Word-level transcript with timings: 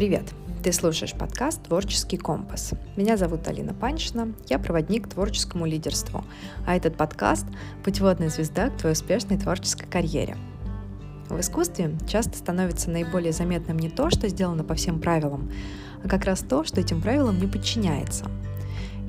Привет! 0.00 0.32
Ты 0.64 0.72
слушаешь 0.72 1.12
подкаст 1.12 1.62
«Творческий 1.64 2.16
компас». 2.16 2.72
Меня 2.96 3.18
зовут 3.18 3.46
Алина 3.46 3.74
Паншина, 3.74 4.32
я 4.48 4.58
проводник 4.58 5.04
к 5.04 5.10
творческому 5.10 5.66
лидерству, 5.66 6.24
а 6.66 6.74
этот 6.74 6.96
подкаст– 6.96 7.44
путеводная 7.84 8.30
звезда 8.30 8.70
к 8.70 8.78
твоей 8.78 8.94
успешной 8.94 9.36
творческой 9.36 9.86
карьере. 9.88 10.38
В 11.28 11.38
искусстве 11.38 11.98
часто 12.08 12.38
становится 12.38 12.90
наиболее 12.90 13.32
заметным 13.32 13.78
не 13.78 13.90
то, 13.90 14.08
что 14.08 14.26
сделано 14.28 14.64
по 14.64 14.72
всем 14.72 15.00
правилам, 15.00 15.52
а 16.02 16.08
как 16.08 16.24
раз 16.24 16.40
то, 16.40 16.64
что 16.64 16.80
этим 16.80 17.02
правилам 17.02 17.38
не 17.38 17.46
подчиняется. 17.46 18.24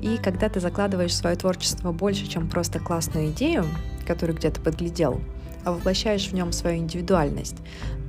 И 0.02 0.18
когда 0.22 0.50
ты 0.50 0.60
закладываешь 0.60 1.12
в 1.12 1.16
свое 1.16 1.36
творчество 1.36 1.92
больше, 1.92 2.26
чем 2.26 2.50
просто 2.50 2.80
классную 2.80 3.30
идею, 3.30 3.64
которую 4.06 4.36
где-то 4.36 4.60
подглядел, 4.60 5.22
а 5.64 5.72
воплощаешь 5.72 6.28
в 6.28 6.34
нем 6.34 6.52
свою 6.52 6.76
индивидуальность, 6.76 7.56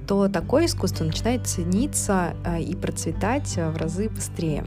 то 0.08 0.28
такое 0.28 0.66
искусство 0.66 1.04
начинает 1.06 1.48
цениться 1.48 2.36
э, 2.46 2.62
и 2.62 2.76
процветать 2.76 3.58
э, 3.58 3.70
в 3.70 3.78
разы 3.78 4.10
быстрее. 4.10 4.66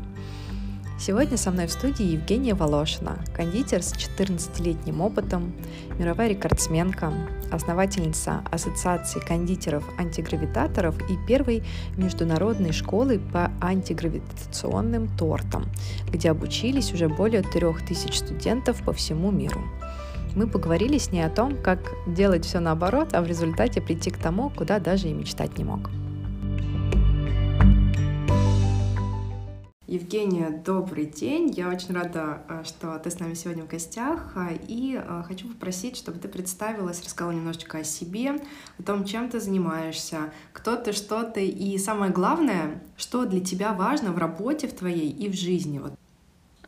Сегодня 0.99 1.37
со 1.37 1.51
мной 1.51 1.67
в 1.67 1.73
студии 1.73 2.07
Евгения 2.07 2.55
Волошина, 2.55 3.19
кондитер 3.35 3.83
с 3.83 3.93
14-летним 3.93 5.03
опытом, 5.03 5.53
мировая 5.99 6.29
рекордсменка, 6.29 7.13
основательница 7.53 8.41
Ассоциации 8.51 9.21
кондитеров-антигравитаторов 9.21 10.99
и 11.11 11.19
первой 11.29 11.63
международной 11.99 12.73
школы 12.73 13.21
по 13.31 13.53
антигравитационным 13.61 15.09
тортам, 15.19 15.67
где 16.11 16.31
обучились 16.31 16.95
уже 16.95 17.11
более 17.11 17.43
3000 17.43 18.17
студентов 18.17 18.83
по 18.83 18.95
всему 18.95 19.31
миру 19.31 19.61
мы 20.37 20.47
поговорили 20.47 20.99
с 20.99 21.11
ней 21.11 21.23
о 21.23 21.31
том, 21.31 21.61
как 21.61 21.81
делать 22.07 22.45
все 22.45 22.61
наоборот, 22.61 23.15
а 23.15 23.23
в 23.23 23.27
результате 23.27 23.81
прийти 23.81 24.11
к 24.11 24.19
тому, 24.19 24.51
куда 24.51 24.79
даже 24.79 25.09
и 25.09 25.13
мечтать 25.13 25.57
не 25.59 25.65
мог. 25.65 25.91
Евгения, 29.87 30.51
добрый 30.51 31.07
день. 31.07 31.49
Я 31.51 31.69
очень 31.69 31.95
рада, 31.95 32.43
э, 32.49 32.65
что 32.65 32.99
ты 32.99 33.11
с 33.11 33.21
нами 33.21 33.35
сегодня 33.35 33.63
в 33.63 33.69
гостях. 33.69 34.33
А, 34.35 34.51
и 34.53 35.01
э, 35.01 35.23
хочу 35.27 35.49
попросить, 35.49 35.97
чтобы 35.97 36.19
ты 36.19 36.27
представилась, 36.29 37.03
рассказала 37.03 37.33
немножечко 37.33 37.79
о 37.79 37.85
себе, 37.85 38.35
о 38.79 38.83
том, 38.83 39.05
чем 39.05 39.31
ты 39.31 39.41
занимаешься, 39.41 40.33
кто 40.53 40.75
ты, 40.75 40.93
что 40.93 41.23
ты, 41.23 41.47
и 41.47 41.79
самое 41.79 42.13
главное, 42.13 42.83
что 42.97 43.27
для 43.27 43.41
тебя 43.41 43.73
важно 43.73 44.11
в 44.11 44.19
работе 44.19 44.67
в 44.67 44.75
твоей 44.75 45.09
и 45.09 45.31
в 45.31 45.35
жизни. 45.35 45.79
Вот 45.79 45.93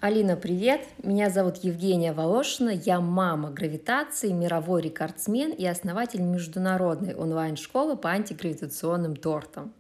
Алина, 0.01 0.37
привет! 0.37 0.87
Меня 1.03 1.29
зовут 1.29 1.57
Евгения 1.65 2.13
Волошина, 2.13 2.71
я 2.71 3.01
мама 3.01 3.51
гравитации, 3.51 4.31
мировой 4.31 4.83
рекордсмен 4.83 5.51
и 5.51 5.67
основатель 5.67 6.23
международной 6.23 7.17
онлайн-школы 7.17 7.97
по 7.97 8.11
антигравитационным 8.11 9.17
тортам. 9.17 9.75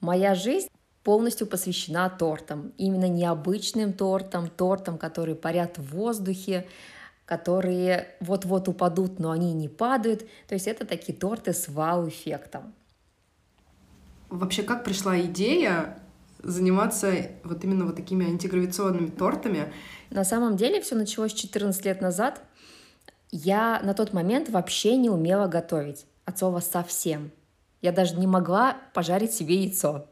Моя 0.00 0.34
жизнь 0.34 0.66
полностью 1.04 1.46
посвящена 1.46 2.10
тортам, 2.10 2.72
именно 2.76 3.08
необычным 3.08 3.92
тортам, 3.92 4.48
тортам, 4.48 4.98
которые 4.98 5.36
парят 5.36 5.78
в 5.78 5.94
воздухе, 5.94 6.66
которые 7.24 8.08
вот-вот 8.18 8.66
упадут, 8.66 9.20
но 9.20 9.30
они 9.30 9.52
не 9.52 9.68
падают. 9.68 10.22
То 10.48 10.54
есть 10.54 10.66
это 10.66 10.84
такие 10.84 11.16
торты 11.16 11.52
с 11.52 11.68
вау-эффектом. 11.68 12.74
Вообще, 14.28 14.64
как 14.64 14.82
пришла 14.82 15.20
идея 15.20 16.00
заниматься 16.44 17.12
вот 17.42 17.64
именно 17.64 17.86
вот 17.86 17.96
такими 17.96 18.26
антигравитационными 18.26 19.08
тортами. 19.08 19.72
На 20.10 20.24
самом 20.24 20.56
деле 20.56 20.80
все 20.80 20.94
началось 20.94 21.32
14 21.32 21.84
лет 21.84 22.00
назад. 22.00 22.42
Я 23.30 23.80
на 23.82 23.94
тот 23.94 24.12
момент 24.12 24.48
вообще 24.48 24.96
не 24.96 25.10
умела 25.10 25.48
готовить. 25.48 26.06
От 26.24 26.38
слова 26.38 26.60
совсем. 26.60 27.32
Я 27.82 27.92
даже 27.92 28.16
не 28.16 28.26
могла 28.26 28.76
пожарить 28.94 29.32
себе 29.32 29.56
яйцо. 29.56 30.06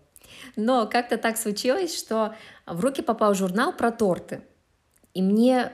Но 0.57 0.87
как-то 0.87 1.17
так 1.17 1.37
случилось, 1.37 1.97
что 1.97 2.35
в 2.67 2.81
руки 2.81 3.03
попал 3.03 3.35
журнал 3.35 3.73
про 3.73 3.91
торты. 3.93 4.43
И 5.15 5.23
мне 5.23 5.73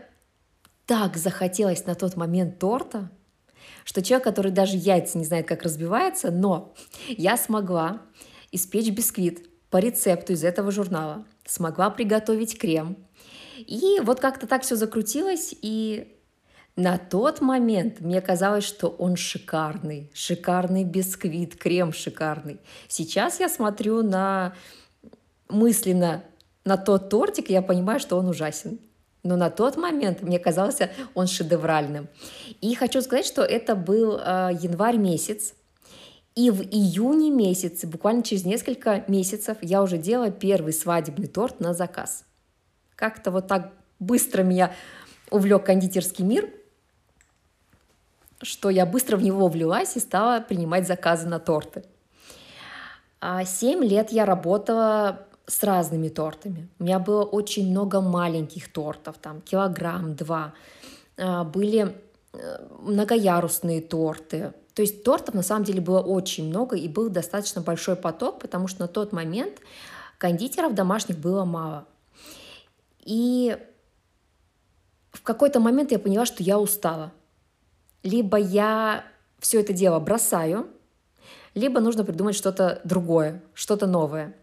так 0.86 1.16
захотелось 1.16 1.86
на 1.86 1.94
тот 1.94 2.16
момент 2.16 2.58
торта, 2.58 3.10
что 3.84 4.02
человек, 4.02 4.24
который 4.24 4.52
даже 4.52 4.76
яйца 4.76 5.18
не 5.18 5.24
знает, 5.24 5.46
как 5.46 5.62
разбивается, 5.62 6.30
но 6.30 6.74
я 7.08 7.36
смогла 7.36 8.02
испечь 8.52 8.90
бисквит 8.90 9.47
по 9.70 9.78
рецепту 9.78 10.32
из 10.32 10.44
этого 10.44 10.70
журнала, 10.70 11.24
смогла 11.46 11.90
приготовить 11.90 12.58
крем. 12.58 12.96
И 13.58 14.00
вот 14.02 14.20
как-то 14.20 14.46
так 14.46 14.62
все 14.62 14.76
закрутилось, 14.76 15.54
и 15.60 16.16
на 16.76 16.96
тот 16.96 17.40
момент 17.40 18.00
мне 18.00 18.20
казалось, 18.20 18.64
что 18.64 18.88
он 18.88 19.16
шикарный, 19.16 20.10
шикарный 20.14 20.84
бисквит, 20.84 21.56
крем 21.56 21.92
шикарный. 21.92 22.60
Сейчас 22.86 23.40
я 23.40 23.48
смотрю 23.48 24.02
на 24.02 24.54
мысленно 25.48 26.22
на 26.64 26.76
тот 26.76 27.08
тортик, 27.08 27.50
я 27.50 27.62
понимаю, 27.62 27.98
что 27.98 28.16
он 28.16 28.28
ужасен. 28.28 28.78
Но 29.24 29.36
на 29.36 29.50
тот 29.50 29.76
момент 29.76 30.22
мне 30.22 30.38
казался 30.38 30.90
он 31.14 31.26
шедевральным. 31.26 32.08
И 32.60 32.74
хочу 32.74 33.02
сказать, 33.02 33.26
что 33.26 33.42
это 33.42 33.74
был 33.74 34.16
э, 34.16 34.50
январь 34.60 34.96
месяц, 34.96 35.54
и 36.38 36.52
в 36.52 36.62
июне 36.62 37.32
месяце, 37.32 37.88
буквально 37.88 38.22
через 38.22 38.44
несколько 38.44 39.02
месяцев, 39.08 39.58
я 39.60 39.82
уже 39.82 39.98
делала 39.98 40.30
первый 40.30 40.72
свадебный 40.72 41.26
торт 41.26 41.58
на 41.58 41.74
заказ. 41.74 42.24
Как-то 42.94 43.32
вот 43.32 43.48
так 43.48 43.72
быстро 43.98 44.44
меня 44.44 44.72
увлек 45.32 45.66
кондитерский 45.66 46.24
мир, 46.24 46.48
что 48.40 48.70
я 48.70 48.86
быстро 48.86 49.16
в 49.16 49.22
него 49.24 49.48
влилась 49.48 49.96
и 49.96 49.98
стала 49.98 50.40
принимать 50.40 50.86
заказы 50.86 51.26
на 51.26 51.40
торты. 51.40 51.82
А 53.20 53.44
семь 53.44 53.82
лет 53.82 54.12
я 54.12 54.24
работала 54.24 55.26
с 55.48 55.64
разными 55.64 56.08
тортами. 56.08 56.68
У 56.78 56.84
меня 56.84 57.00
было 57.00 57.24
очень 57.24 57.68
много 57.68 58.00
маленьких 58.00 58.72
тортов, 58.72 59.16
там 59.18 59.40
килограмм, 59.40 60.14
два. 60.14 60.54
А, 61.16 61.42
были 61.42 61.96
э, 62.32 62.66
многоярусные 62.80 63.80
торты, 63.80 64.52
то 64.78 64.82
есть 64.82 65.02
тортов 65.02 65.34
на 65.34 65.42
самом 65.42 65.64
деле 65.64 65.80
было 65.80 66.00
очень 66.00 66.48
много 66.48 66.76
и 66.76 66.86
был 66.86 67.08
достаточно 67.08 67.60
большой 67.60 67.96
поток, 67.96 68.38
потому 68.38 68.68
что 68.68 68.82
на 68.82 68.86
тот 68.86 69.10
момент 69.10 69.58
кондитеров 70.18 70.72
домашних 70.72 71.18
было 71.18 71.44
мало. 71.44 71.84
И 73.00 73.58
в 75.10 75.20
какой-то 75.22 75.58
момент 75.58 75.90
я 75.90 75.98
поняла, 75.98 76.26
что 76.26 76.44
я 76.44 76.60
устала. 76.60 77.10
Либо 78.04 78.36
я 78.36 79.04
все 79.40 79.62
это 79.62 79.72
дело 79.72 79.98
бросаю, 79.98 80.68
либо 81.54 81.80
нужно 81.80 82.04
придумать 82.04 82.36
что-то 82.36 82.80
другое, 82.84 83.42
что-то 83.54 83.88
новое. 83.88 84.36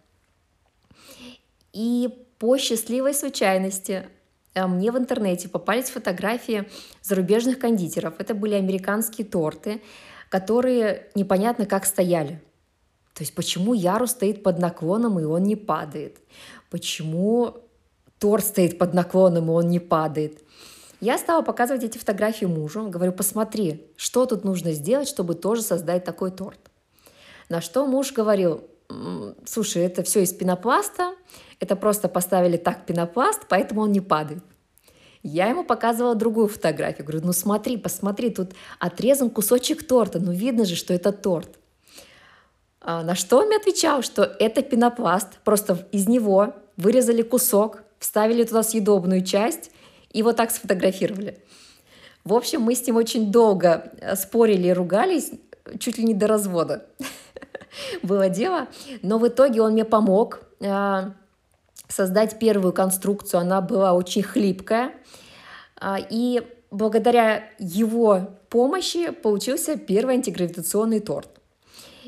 И 1.71 2.27
по 2.39 2.57
счастливой 2.57 3.13
случайности 3.13 4.09
э, 4.53 4.67
мне 4.67 4.91
в 4.91 4.97
интернете 4.97 5.47
попались 5.47 5.91
фотографии 5.91 6.69
зарубежных 7.01 7.57
кондитеров. 7.57 8.15
Это 8.19 8.35
были 8.35 8.55
американские 8.55 9.25
торты, 9.25 9.81
которые 10.35 11.07
непонятно 11.15 11.65
как 11.65 11.85
стояли. 11.85 12.41
То 13.13 13.23
есть 13.23 13.33
почему 13.33 13.73
ярус 13.73 14.11
стоит 14.11 14.43
под 14.43 14.59
наклоном, 14.59 15.17
и 15.17 15.23
он 15.23 15.43
не 15.43 15.55
падает? 15.55 16.17
Почему 16.69 17.55
торт 18.19 18.43
стоит 18.43 18.77
под 18.77 18.93
наклоном, 18.93 19.45
и 19.45 19.53
он 19.53 19.69
не 19.69 19.79
падает? 19.79 20.43
Я 20.99 21.17
стала 21.17 21.41
показывать 21.41 21.85
эти 21.85 21.97
фотографии 21.97 22.43
мужу, 22.43 22.89
говорю, 22.89 23.13
посмотри, 23.13 23.89
что 23.95 24.25
тут 24.25 24.43
нужно 24.43 24.73
сделать, 24.73 25.07
чтобы 25.07 25.35
тоже 25.35 25.61
создать 25.61 26.03
такой 26.03 26.31
торт. 26.31 26.59
На 27.47 27.61
что 27.61 27.87
муж 27.87 28.11
говорил, 28.11 28.61
слушай, 29.45 29.83
это 29.83 30.03
все 30.03 30.21
из 30.21 30.33
пенопласта, 30.33 31.15
это 31.61 31.77
просто 31.77 32.09
поставили 32.09 32.57
так 32.57 32.85
пенопласт, 32.85 33.43
поэтому 33.47 33.83
он 33.83 33.93
не 33.93 34.01
падает. 34.01 34.43
Я 35.27 35.47
ему 35.47 35.63
показывала 35.63 36.13
другую 36.13 36.47
фотографию. 36.47 37.03
Говорю, 37.03 37.25
ну 37.25 37.33
смотри, 37.33 37.77
посмотри, 37.77 38.29
тут 38.29 38.51
отрезан 38.77 39.31
кусочек 39.31 39.85
торта. 39.85 40.19
Ну 40.19 40.31
видно 40.31 40.65
же, 40.65 40.75
что 40.75 40.93
это 40.93 41.11
торт. 41.11 41.57
А 42.79 43.01
на 43.01 43.15
что 43.15 43.39
он 43.39 43.47
мне 43.47 43.57
отвечал, 43.57 44.03
что 44.03 44.21
это 44.21 44.61
пенопласт. 44.61 45.39
Просто 45.43 45.87
из 45.91 46.07
него 46.07 46.53
вырезали 46.77 47.23
кусок, 47.23 47.81
вставили 47.97 48.43
туда 48.43 48.61
съедобную 48.61 49.25
часть 49.25 49.71
и 50.11 50.21
вот 50.21 50.35
так 50.35 50.51
сфотографировали. 50.51 51.39
В 52.23 52.35
общем, 52.35 52.61
мы 52.61 52.75
с 52.75 52.85
ним 52.85 52.97
очень 52.97 53.31
долго 53.31 53.91
э, 54.01 54.15
спорили 54.15 54.67
и 54.67 54.73
ругались, 54.73 55.31
чуть 55.79 55.97
ли 55.97 56.03
не 56.03 56.13
до 56.13 56.27
развода 56.27 56.85
было 58.03 58.29
дело. 58.29 58.67
Но 59.01 59.17
в 59.17 59.27
итоге 59.27 59.63
он 59.63 59.71
мне 59.71 59.85
помог 59.85 60.41
а, 60.61 61.13
создать 61.87 62.37
первую 62.37 62.73
конструкцию. 62.73 63.41
Она 63.41 63.61
была 63.61 63.93
очень 63.93 64.21
хлипкая. 64.21 64.93
А, 65.79 65.99
и 65.99 66.41
благодаря 66.71 67.43
его 67.59 68.37
помощи 68.49 69.11
получился 69.11 69.77
первый 69.77 70.15
антигравитационный 70.15 70.99
торт. 70.99 71.29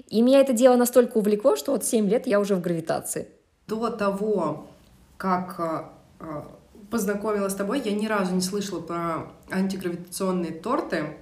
И 0.08 0.22
меня 0.22 0.40
это 0.40 0.54
дело 0.54 0.76
настолько 0.76 1.18
увлекло, 1.18 1.56
что 1.56 1.72
вот 1.72 1.84
7 1.84 2.08
лет 2.08 2.28
я 2.28 2.40
уже 2.40 2.56
в 2.56 2.62
гравитации. 2.62 3.28
До 3.68 3.90
того, 3.90 4.68
как 5.18 5.56
а, 5.60 5.94
познакомилась 6.90 7.54
с 7.54 7.56
тобой, 7.56 7.82
я 7.84 7.92
ни 7.92 8.08
разу 8.08 8.34
не 8.34 8.42
слышала 8.42 8.80
про 8.80 9.32
антигравитационные 9.52 10.54
торты. 10.54 11.18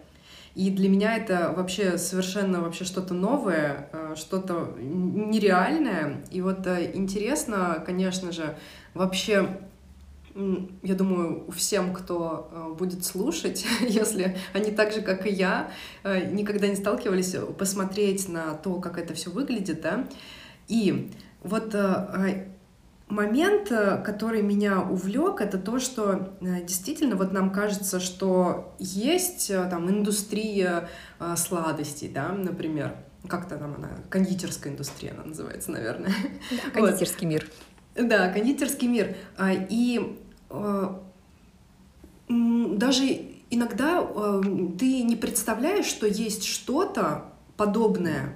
И 0.54 0.70
для 0.70 0.88
меня 0.88 1.18
это 1.18 1.54
вообще 1.56 1.98
совершенно 1.98 2.62
вообще 2.62 2.86
что-то 2.86 3.14
новое, 3.14 3.90
что-то 4.16 4.74
нереальное. 4.78 6.24
И 6.32 6.42
вот 6.42 6.66
э, 6.66 6.92
интересно, 6.94 7.84
конечно 7.86 8.32
же, 8.32 8.56
вообще 8.94 9.50
я 10.84 10.96
думаю, 10.96 11.50
всем, 11.52 11.94
кто 11.94 12.50
э, 12.52 12.74
будет 12.78 13.06
слушать, 13.06 13.66
если 13.82 14.38
они 14.54 14.72
так 14.72 14.92
же, 14.92 15.02
как 15.02 15.26
и 15.26 15.30
я, 15.30 15.72
никогда 16.04 16.68
не 16.68 16.76
сталкивались, 16.76 17.36
посмотреть 17.58 18.28
на 18.28 18.54
то, 18.54 18.76
как 18.80 18.98
это 18.98 19.14
все 19.14 19.30
выглядит, 19.30 19.82
да. 19.82 20.08
И 20.68 21.12
вот 21.42 21.74
момент, 23.08 23.72
э, 23.72 24.02
который 24.04 24.42
меня 24.42 24.82
увлек, 24.82 25.42
это 25.42 25.58
то, 25.58 25.80
что 25.80 26.36
э, 26.42 26.62
действительно 26.64 27.16
вот 27.16 27.32
нам 27.32 27.52
кажется, 27.52 28.00
что 28.00 28.76
есть 28.80 29.50
э, 29.50 29.68
там 29.70 29.90
индустрия 29.90 30.90
сладостей, 31.38 32.10
да, 32.10 32.30
например, 32.30 32.96
как-то 33.28 33.58
там 33.58 33.76
она, 33.76 33.90
кондитерская 34.10 34.74
индустрия 34.74 35.12
она 35.12 35.24
называется, 35.26 35.72
наверное. 35.72 36.12
Да, 36.52 36.70
кондитерский 36.74 37.28
вот. 37.28 37.34
мир. 37.34 37.48
Да, 37.96 38.30
кондитерский 38.32 38.88
мир. 38.88 39.16
А, 39.38 39.52
и 39.54 40.20
даже 42.28 43.22
иногда 43.50 44.02
ты 44.80 45.04
не 45.04 45.16
представляешь, 45.16 45.86
что 45.86 46.08
есть 46.08 46.46
что-то 46.46 47.26
подобное, 47.58 48.36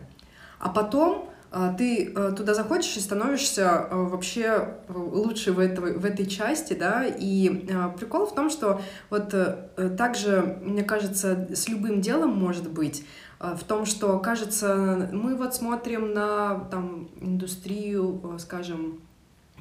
а 0.59 0.69
потом 0.69 1.29
а, 1.51 1.73
ты 1.73 2.13
э, 2.13 2.31
туда 2.37 2.53
заходишь 2.53 2.95
и 2.95 2.99
становишься 2.99 3.87
э, 3.89 3.95
вообще 3.95 4.75
лучше 4.87 5.51
в, 5.51 5.59
этого, 5.59 5.97
в 5.97 6.05
этой 6.05 6.27
части, 6.27 6.73
да, 6.73 7.05
и 7.05 7.65
э, 7.67 7.89
прикол 7.97 8.27
в 8.27 8.35
том, 8.35 8.51
что 8.51 8.81
вот 9.09 9.33
также, 9.97 10.59
мне 10.61 10.83
кажется, 10.83 11.47
с 11.53 11.67
любым 11.67 12.01
делом 12.01 12.37
может 12.37 12.69
быть, 12.69 13.05
в 13.39 13.63
том, 13.63 13.85
что, 13.85 14.19
кажется, 14.19 15.09
мы 15.13 15.35
вот 15.35 15.55
смотрим 15.55 16.13
на 16.13 16.59
там 16.71 17.09
индустрию, 17.21 18.35
скажем, 18.37 18.99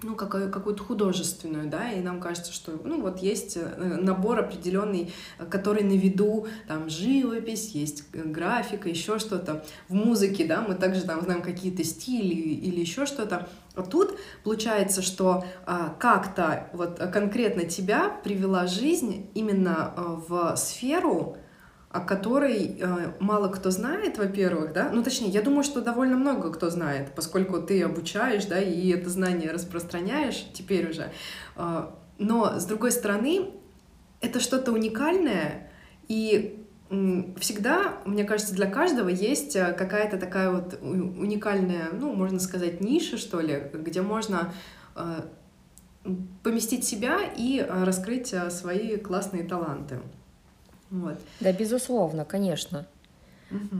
ну, 0.02 0.14
какую- 0.14 0.50
какую-то 0.50 0.82
художественную, 0.84 1.68
да, 1.68 1.90
и 1.92 2.00
нам 2.00 2.20
кажется, 2.20 2.52
что, 2.52 2.80
ну, 2.84 3.00
вот 3.00 3.18
есть 3.18 3.56
э, 3.56 3.98
набор 4.00 4.40
определенный, 4.40 5.12
который 5.50 5.82
на 5.82 5.96
виду, 5.96 6.46
там, 6.66 6.88
живопись, 6.88 7.70
есть 7.70 8.10
графика, 8.12 8.88
еще 8.88 9.18
что-то. 9.18 9.64
В 9.88 9.94
музыке, 9.94 10.46
да, 10.46 10.60
мы 10.60 10.74
также 10.74 11.02
там 11.02 11.22
знаем 11.22 11.42
какие-то 11.42 11.84
стили 11.84 12.34
или 12.34 12.80
еще 12.80 13.06
что-то. 13.06 13.48
А 13.74 13.82
тут 13.82 14.18
получается, 14.44 15.02
что 15.02 15.44
а, 15.64 15.94
как-то 16.00 16.68
вот 16.72 16.98
конкретно 17.12 17.64
тебя 17.64 18.08
привела 18.24 18.66
жизнь 18.66 19.30
именно 19.34 19.94
в 19.96 20.56
сферу, 20.56 21.36
о 21.90 22.00
которой 22.00 22.79
э, 22.79 23.12
мало 23.19 23.49
кто 23.49 23.70
знает, 23.70 24.19
во-первых, 24.19 24.73
да, 24.73 24.90
ну 24.93 25.02
точнее, 25.02 25.29
я 25.29 25.43
думаю, 25.43 25.64
что 25.64 25.81
довольно 25.81 26.17
много 26.17 26.52
кто 26.52 26.69
знает, 26.70 27.12
поскольку 27.14 27.62
ты 27.62 27.82
обучаешь, 27.82 28.44
да, 28.44 28.61
и 28.61 28.90
это 28.90 29.08
знание 29.08 29.50
распространяешь 29.50 30.46
теперь 30.52 30.90
уже. 30.90 31.11
Э, 31.56 31.88
но 32.19 32.58
с 32.58 32.64
другой 32.67 32.93
стороны, 32.93 33.50
это 34.20 34.40
что-то 34.40 34.73
уникальное, 34.73 35.70
и 36.08 36.58
всегда, 37.38 37.99
мне 38.06 38.25
кажется, 38.25 38.55
для 38.55 38.67
каждого 38.67 39.08
есть 39.08 39.55
э, 39.56 39.73
какая-то 39.73 40.17
такая 40.19 40.50
вот 40.50 40.79
уникальная, 40.81 41.91
ну, 41.93 42.14
можно 42.14 42.41
сказать, 42.41 42.81
ниша, 42.81 43.19
что 43.19 43.41
ли, 43.41 43.70
где 43.75 44.00
можно 44.00 44.52
э, 44.96 45.23
поместить 46.43 46.84
себя 46.84 47.19
и 47.37 47.58
э, 47.61 47.84
раскрыть 47.84 48.34
свои 48.50 48.96
классные 48.96 49.44
таланты. 49.44 50.00
Вот. 50.90 51.19
Да, 51.40 51.52
безусловно, 51.52 52.25
конечно. 52.25 52.87
Угу. 53.50 53.79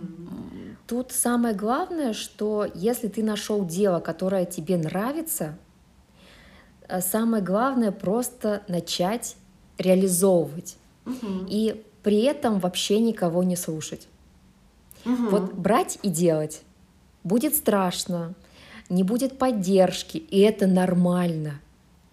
Тут 0.87 1.13
самое 1.13 1.55
главное, 1.55 2.13
что 2.13 2.67
если 2.75 3.09
ты 3.09 3.23
нашел 3.23 3.65
дело, 3.67 4.01
которое 4.01 4.47
тебе 4.47 4.77
нравится, 4.77 5.57
э, 6.89 7.01
самое 7.01 7.43
главное 7.43 7.93
просто 7.93 8.63
начать 8.69 9.37
реализовывать. 9.79 10.77
Угу. 11.07 11.47
И 11.49 11.85
при 12.03 12.23
этом 12.23 12.59
вообще 12.61 13.01
никого 13.01 13.43
не 13.43 13.57
слушать. 13.57 14.09
Угу. 15.05 15.29
Вот 15.31 15.55
брать 15.55 15.99
и 16.03 16.09
делать. 16.09 16.63
Будет 17.25 17.55
страшно, 17.55 18.35
не 18.89 19.03
будет 19.03 19.39
поддержки, 19.39 20.17
и 20.17 20.41
это 20.41 20.67
нормально. 20.67 21.61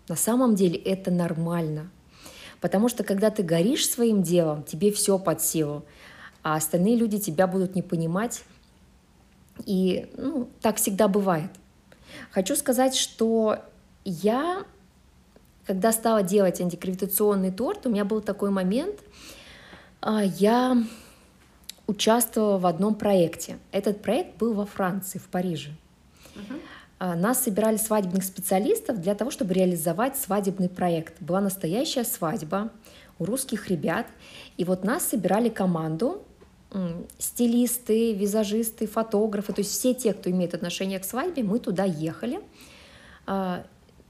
На 0.07 0.15
самом 0.15 0.55
деле 0.55 0.77
это 0.77 1.11
нормально. 1.11 1.89
Потому 2.61 2.89
что 2.89 3.03
когда 3.03 3.29
ты 3.29 3.43
горишь 3.43 3.89
своим 3.89 4.23
делом, 4.23 4.63
тебе 4.63 4.91
все 4.91 5.19
под 5.19 5.41
силу, 5.41 5.85
а 6.43 6.55
остальные 6.55 6.95
люди 6.95 7.19
тебя 7.19 7.47
будут 7.47 7.75
не 7.75 7.81
понимать. 7.81 8.43
И 9.65 10.09
ну, 10.17 10.49
так 10.61 10.77
всегда 10.77 11.07
бывает. 11.07 11.49
Хочу 12.31 12.55
сказать, 12.55 12.95
что 12.95 13.59
я, 14.03 14.63
когда 15.65 15.91
стала 15.91 16.23
делать 16.23 16.61
антигравитационный 16.61 17.51
торт, 17.51 17.85
у 17.85 17.89
меня 17.89 18.05
был 18.05 18.21
такой 18.21 18.51
момент, 18.51 18.99
а, 20.01 20.23
я 20.23 20.77
участвовала 21.87 22.57
в 22.57 22.65
одном 22.65 22.95
проекте. 22.95 23.57
Этот 23.71 24.01
проект 24.01 24.37
был 24.37 24.53
во 24.53 24.65
Франции, 24.65 25.19
в 25.19 25.27
Париже. 25.27 25.71
Uh-huh. 26.35 26.61
А, 26.97 27.15
нас 27.15 27.43
собирали 27.43 27.77
свадебных 27.77 28.23
специалистов 28.23 29.01
для 29.01 29.15
того, 29.15 29.31
чтобы 29.31 29.53
реализовать 29.53 30.17
свадебный 30.17 30.69
проект. 30.69 31.21
Была 31.21 31.41
настоящая 31.41 32.03
свадьба 32.03 32.71
у 33.19 33.25
русских 33.25 33.69
ребят. 33.69 34.07
И 34.57 34.63
вот 34.63 34.83
нас 34.83 35.05
собирали 35.05 35.49
команду, 35.49 36.23
стилисты, 37.17 38.13
визажисты, 38.13 38.87
фотографы, 38.87 39.53
то 39.53 39.61
есть 39.61 39.71
все 39.71 39.93
те, 39.93 40.13
кто 40.13 40.29
имеет 40.29 40.53
отношение 40.53 40.99
к 40.99 41.05
свадьбе, 41.05 41.43
мы 41.43 41.59
туда 41.59 41.85
ехали 41.85 42.41
а, 43.25 43.65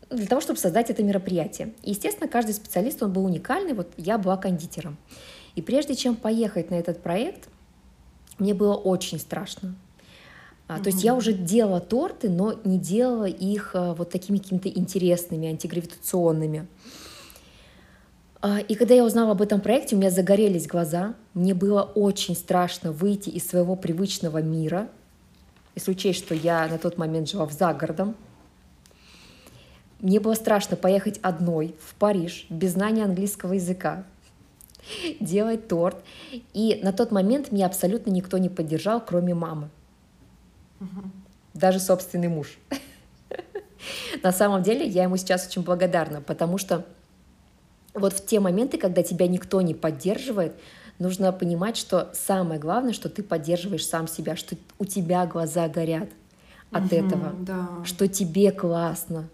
для 0.10 0.26
того, 0.26 0.42
чтобы 0.42 0.60
создать 0.60 0.90
это 0.90 1.04
мероприятие. 1.04 1.74
И, 1.84 1.92
естественно, 1.92 2.28
каждый 2.28 2.54
специалист, 2.54 3.02
он 3.04 3.14
был 3.14 3.26
уникальный, 3.26 3.74
вот 3.74 3.92
я 3.98 4.18
была 4.18 4.38
кондитером. 4.38 4.98
И 5.56 5.62
прежде 5.62 5.96
чем 5.96 6.16
поехать 6.16 6.72
на 6.72 6.76
этот 6.76 7.02
проект, 7.02 7.50
мне 8.40 8.54
было 8.54 8.76
очень 8.76 9.20
страшно, 9.20 9.76
а, 10.68 10.80
то 10.80 10.90
есть 10.90 11.04
я 11.04 11.14
уже 11.14 11.34
делала 11.34 11.80
торты, 11.80 12.30
но 12.30 12.56
не 12.64 12.80
делала 12.80 13.26
их 13.26 13.72
а, 13.74 13.94
вот 13.94 14.10
такими 14.10 14.40
какими-то 14.40 14.68
интересными, 14.68 15.48
антигравитационными. 15.48 16.68
А, 18.42 18.60
и 18.60 18.74
когда 18.74 18.96
я 18.96 19.04
узнала 19.04 19.32
об 19.32 19.42
этом 19.44 19.62
проекте, 19.62 19.96
у 19.96 20.00
меня 20.00 20.10
загорелись 20.10 20.66
глаза. 20.66 21.14
Мне 21.36 21.54
было 21.54 21.84
очень 21.84 22.36
страшно 22.36 22.92
выйти 22.92 23.30
из 23.30 23.48
своего 23.48 23.76
привычного 23.76 24.42
мира. 24.42 24.90
Если 25.76 25.92
учесть, 25.92 26.20
что 26.20 26.34
я 26.34 26.68
на 26.68 26.80
тот 26.80 26.98
момент 26.98 27.30
жила 27.30 27.46
в 27.46 27.52
загородом, 27.52 28.16
мне 30.00 30.20
было 30.20 30.34
страшно 30.34 30.78
поехать 30.78 31.20
одной 31.22 31.76
в 31.80 31.94
Париж 31.96 32.48
без 32.50 32.74
знания 32.74 33.04
английского 33.04 33.54
языка, 33.54 34.04
делать 35.20 35.68
торт. 35.68 35.98
И 36.54 36.80
на 36.82 36.92
тот 36.92 37.12
момент 37.12 37.52
меня 37.52 37.68
абсолютно 37.68 38.10
никто 38.10 38.40
не 38.40 38.50
поддержал, 38.50 39.00
кроме 39.00 39.36
мамы. 39.36 39.70
Даже 41.54 41.80
собственный 41.80 42.28
муж. 42.28 42.58
На 44.24 44.32
самом 44.32 44.64
деле 44.64 44.86
я 44.86 45.04
ему 45.04 45.18
сейчас 45.18 45.48
очень 45.48 45.62
благодарна, 45.64 46.22
потому 46.22 46.58
что 46.58 46.86
вот 47.94 48.14
в 48.14 48.26
те 48.26 48.40
моменты, 48.40 48.78
когда 48.78 49.04
тебя 49.04 49.28
никто 49.28 49.62
не 49.62 49.74
поддерживает, 49.74 50.56
нужно 51.00 51.32
понимать, 51.32 51.78
что 51.78 52.12
самое 52.14 52.60
главное, 52.60 52.94
что 52.94 53.10
ты 53.10 53.24
поддерживаешь 53.24 53.86
сам 53.88 54.08
себя, 54.08 54.36
что 54.36 54.56
у 54.80 54.86
тебя 54.86 55.26
глаза 55.26 55.68
горят 55.68 56.10
от 56.72 56.86
угу, 56.86 56.96
этого, 56.96 57.34
да. 57.40 57.70
что 57.86 58.08
тебе 58.08 58.52
классно, 58.52 59.30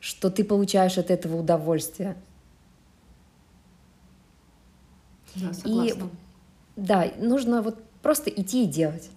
что 0.00 0.30
ты 0.30 0.44
получаешь 0.44 0.98
от 0.98 1.10
этого 1.10 1.36
удовольствие. 1.36 2.16
Да, 5.34 5.52
согласна. 5.52 6.04
И 6.04 6.08
да, 6.76 7.10
нужно 7.18 7.62
вот 7.62 7.82
просто 8.02 8.30
идти 8.30 8.64
и 8.64 8.66
делать. 8.66 9.10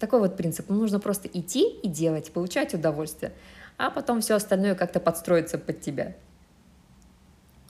Такой 0.00 0.20
вот 0.20 0.36
принцип. 0.36 0.68
Нужно 0.68 1.00
просто 1.00 1.28
идти 1.28 1.68
и 1.68 1.88
делать, 1.88 2.32
получать 2.32 2.74
удовольствие, 2.74 3.32
а 3.76 3.90
потом 3.90 4.20
все 4.20 4.34
остальное 4.34 4.74
как-то 4.74 5.00
подстроится 5.00 5.58
под 5.58 5.80
тебя. 5.80 6.14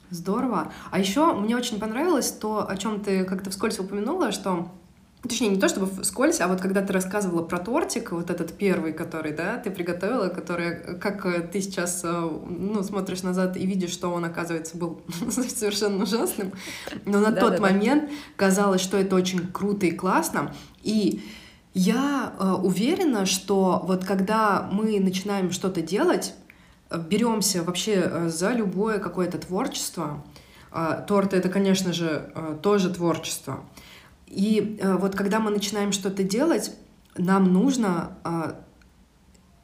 Здорово. 0.09 0.71
А 0.91 0.99
еще 0.99 1.33
мне 1.33 1.55
очень 1.55 1.79
понравилось 1.79 2.31
то, 2.31 2.69
о 2.69 2.77
чем 2.77 3.01
ты 3.01 3.23
как-то 3.25 3.49
вскользь 3.49 3.79
упомянула, 3.79 4.31
что 4.31 4.69
Точнее, 5.27 5.49
не 5.49 5.59
то 5.59 5.67
чтобы 5.67 5.87
вскользь, 6.03 6.39
а 6.39 6.47
вот 6.47 6.61
когда 6.61 6.81
ты 6.81 6.93
рассказывала 6.93 7.41
про 7.41 7.57
тортик, 7.57 8.11
вот 8.11 8.29
этот 8.29 8.53
первый, 8.53 8.93
который, 8.93 9.31
да, 9.31 9.57
ты 9.57 9.71
приготовила, 9.71 10.29
который, 10.29 10.99
как 10.99 11.51
ты 11.51 11.61
сейчас, 11.61 12.01
э, 12.03 12.29
ну, 12.47 12.83
смотришь 12.83 13.23
назад 13.23 13.57
и 13.57 13.65
видишь, 13.65 13.89
что 13.89 14.09
он, 14.09 14.23
оказывается, 14.23 14.77
был 14.77 15.01
совершенно 15.31 16.03
ужасным, 16.03 16.53
но 17.05 17.19
на 17.19 17.31
тот 17.31 17.59
момент 17.59 18.11
казалось, 18.35 18.81
что 18.81 18.97
это 18.97 19.15
очень 19.15 19.51
круто 19.51 19.87
и 19.87 19.91
классно, 19.91 20.53
и 20.83 21.23
я 21.75 22.33
э, 22.39 22.51
уверена, 22.53 23.25
что 23.25 23.83
вот 23.85 24.05
когда 24.05 24.67
мы 24.71 24.97
начинаем 25.01 25.51
что-то 25.51 25.81
делать, 25.81 26.33
э, 26.89 26.97
беремся 26.97 27.63
вообще 27.63 28.01
э, 28.05 28.29
за 28.29 28.53
любое 28.53 28.97
какое-то 28.97 29.37
творчество, 29.37 30.23
э, 30.71 31.03
торт 31.05 31.33
это, 31.33 31.49
конечно 31.49 31.91
же, 31.91 32.31
э, 32.33 32.57
тоже 32.63 32.93
творчество. 32.93 33.65
И 34.25 34.79
э, 34.81 34.95
вот 34.95 35.15
когда 35.15 35.39
мы 35.39 35.51
начинаем 35.51 35.91
что-то 35.91 36.23
делать, 36.23 36.71
нам 37.17 37.51
нужно 37.51 38.17
а, 38.23 38.55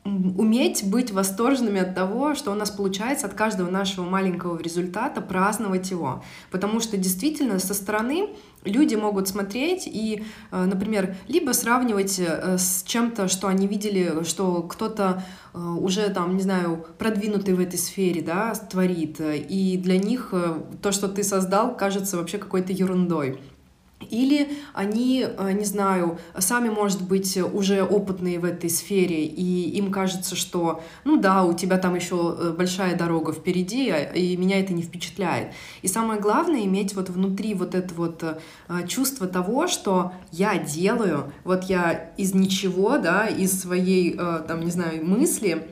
уметь 0.03 0.89
быть 0.89 1.11
восторженными 1.11 1.79
от 1.79 1.93
того, 1.93 2.33
что 2.33 2.51
у 2.51 2.55
нас 2.55 2.71
получается 2.71 3.27
от 3.27 3.33
каждого 3.33 3.69
нашего 3.69 4.03
маленького 4.03 4.59
результата, 4.59 5.21
праздновать 5.21 5.91
его. 5.91 6.23
Потому 6.49 6.79
что 6.79 6.97
действительно 6.97 7.59
со 7.59 7.73
стороны 7.73 8.29
люди 8.65 8.95
могут 8.95 9.27
смотреть 9.27 9.87
и, 9.87 10.23
э, 10.51 10.65
например, 10.65 11.15
либо 11.27 11.51
сравнивать 11.51 12.19
э, 12.19 12.57
с 12.57 12.83
чем-то, 12.83 13.27
что 13.27 13.47
они 13.47 13.67
видели, 13.67 14.23
что 14.23 14.63
кто-то 14.63 15.23
э, 15.53 15.59
уже 15.59 16.09
там, 16.09 16.35
не 16.35 16.41
знаю, 16.41 16.85
продвинутый 16.97 17.53
в 17.53 17.59
этой 17.59 17.77
сфере, 17.77 18.21
да, 18.21 18.53
творит, 18.53 19.19
и 19.19 19.77
для 19.77 19.97
них 19.97 20.33
то, 20.81 20.91
что 20.91 21.07
ты 21.07 21.23
создал, 21.23 21.75
кажется 21.77 22.17
вообще 22.17 22.37
какой-то 22.37 22.73
ерундой. 22.73 23.39
Или 24.09 24.49
они, 24.73 25.25
э, 25.25 25.51
не 25.51 25.65
знаю, 25.65 26.19
сами, 26.37 26.69
может 26.69 27.01
быть, 27.03 27.37
уже 27.37 27.83
опытные 27.83 28.39
в 28.39 28.45
этой 28.45 28.69
сфере, 28.69 29.25
и 29.25 29.69
им 29.77 29.91
кажется, 29.91 30.35
что, 30.35 30.83
ну 31.03 31.17
да, 31.17 31.43
у 31.43 31.53
тебя 31.53 31.77
там 31.77 31.95
еще 31.95 32.35
э, 32.37 32.53
большая 32.57 32.97
дорога 32.97 33.33
впереди, 33.33 33.89
а, 33.89 33.99
и 34.13 34.35
меня 34.37 34.59
это 34.59 34.73
не 34.73 34.81
впечатляет. 34.81 35.53
И 35.81 35.87
самое 35.87 36.19
главное, 36.19 36.65
иметь 36.65 36.95
вот 36.95 37.09
внутри 37.09 37.53
вот 37.53 37.75
это 37.75 37.93
вот 37.93 38.23
э, 38.23 38.87
чувство 38.87 39.27
того, 39.27 39.67
что 39.67 40.13
я 40.31 40.57
делаю, 40.57 41.31
вот 41.43 41.65
я 41.65 42.11
из 42.17 42.33
ничего, 42.33 42.97
да, 42.97 43.27
из 43.27 43.59
своей, 43.59 44.17
там, 44.47 44.61
не 44.61 44.71
знаю, 44.71 45.05
мысли 45.05 45.67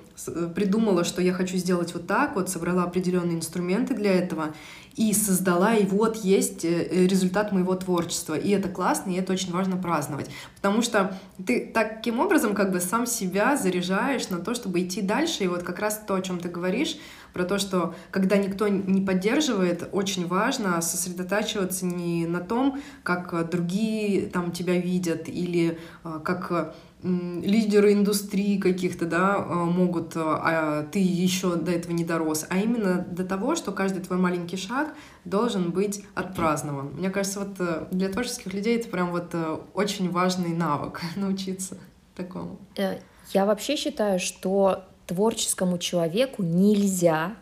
придумала, 0.56 1.04
что 1.04 1.22
я 1.22 1.34
хочу 1.34 1.58
сделать 1.58 1.94
вот 1.94 2.08
так, 2.08 2.36
вот 2.36 2.50
собрала 2.50 2.84
определенные 2.84 3.38
инструменты 3.38 3.94
для 3.94 4.14
этого, 4.14 4.54
и 5.00 5.14
создала, 5.14 5.76
и 5.76 5.86
вот 5.86 6.18
есть 6.18 6.66
э, 6.66 6.88
э, 6.92 7.08
результат 7.08 7.54
моего 7.54 7.74
творчества. 7.76 8.34
И 8.34 8.50
это 8.50 8.68
классно, 8.68 9.12
и 9.12 9.16
это 9.16 9.32
очень 9.32 9.54
важно 9.54 9.78
праздновать. 9.78 10.30
Потому 10.56 10.82
что 10.82 11.18
ты 11.48 11.72
таким 11.74 12.20
образом 12.20 12.54
как 12.54 12.74
бы 12.74 12.82
сам 12.82 13.06
себя 13.06 13.56
заряжаешь 13.56 14.28
на 14.30 14.40
то, 14.40 14.54
чтобы 14.54 14.82
идти 14.82 15.02
дальше. 15.02 15.46
И 15.46 15.48
вот 15.48 15.64
как 15.64 15.80
раз 15.80 16.02
то, 16.06 16.16
о 16.16 16.22
чем 16.22 16.40
ты 16.42 16.50
говоришь, 16.50 16.98
про 17.32 17.46
то, 17.46 17.60
что 17.60 17.96
когда 18.12 18.36
никто 18.36 18.68
не 18.68 19.00
поддерживает, 19.00 19.88
очень 19.94 20.28
важно 20.28 20.82
сосредотачиваться 20.82 21.86
не 21.86 22.26
на 22.26 22.42
том, 22.42 22.82
как 23.04 23.50
другие 23.50 24.28
там 24.28 24.52
тебя 24.52 24.78
видят 24.78 25.30
или 25.30 25.80
э, 26.04 26.20
как 26.26 26.76
лидеры 27.02 27.94
индустрии 27.94 28.58
каких-то, 28.58 29.06
да, 29.06 29.36
а, 29.36 29.66
могут, 29.66 30.18
а, 30.18 30.42
а 30.44 30.84
ты 30.84 31.00
еще 31.00 31.56
до 31.56 31.72
этого 31.72 31.94
не 31.94 32.04
дорос, 32.04 32.46
а 32.50 32.58
именно 32.58 33.06
до 33.10 33.24
того, 33.24 33.56
что 33.56 33.72
каждый 33.72 34.02
твой 34.04 34.20
маленький 34.20 34.58
шаг 34.58 34.94
должен 35.24 35.72
быть 35.72 36.04
отпразднован. 36.16 36.92
Мне 36.98 37.10
кажется, 37.10 37.40
вот 37.40 37.56
э, 37.60 37.88
для 37.92 38.10
творческих 38.10 38.54
людей 38.54 38.78
это 38.78 38.90
прям 38.90 39.12
вот 39.12 39.30
э, 39.34 39.60
очень 39.74 40.10
важный 40.12 40.54
навык 40.54 41.02
научиться 41.16 41.78
такому. 42.16 42.60
Э, 42.76 43.00
я 43.34 43.46
вообще 43.46 43.78
считаю, 43.78 44.20
что 44.20 44.84
творческому 45.06 45.78
человеку 45.78 46.44
нельзя 46.44 47.36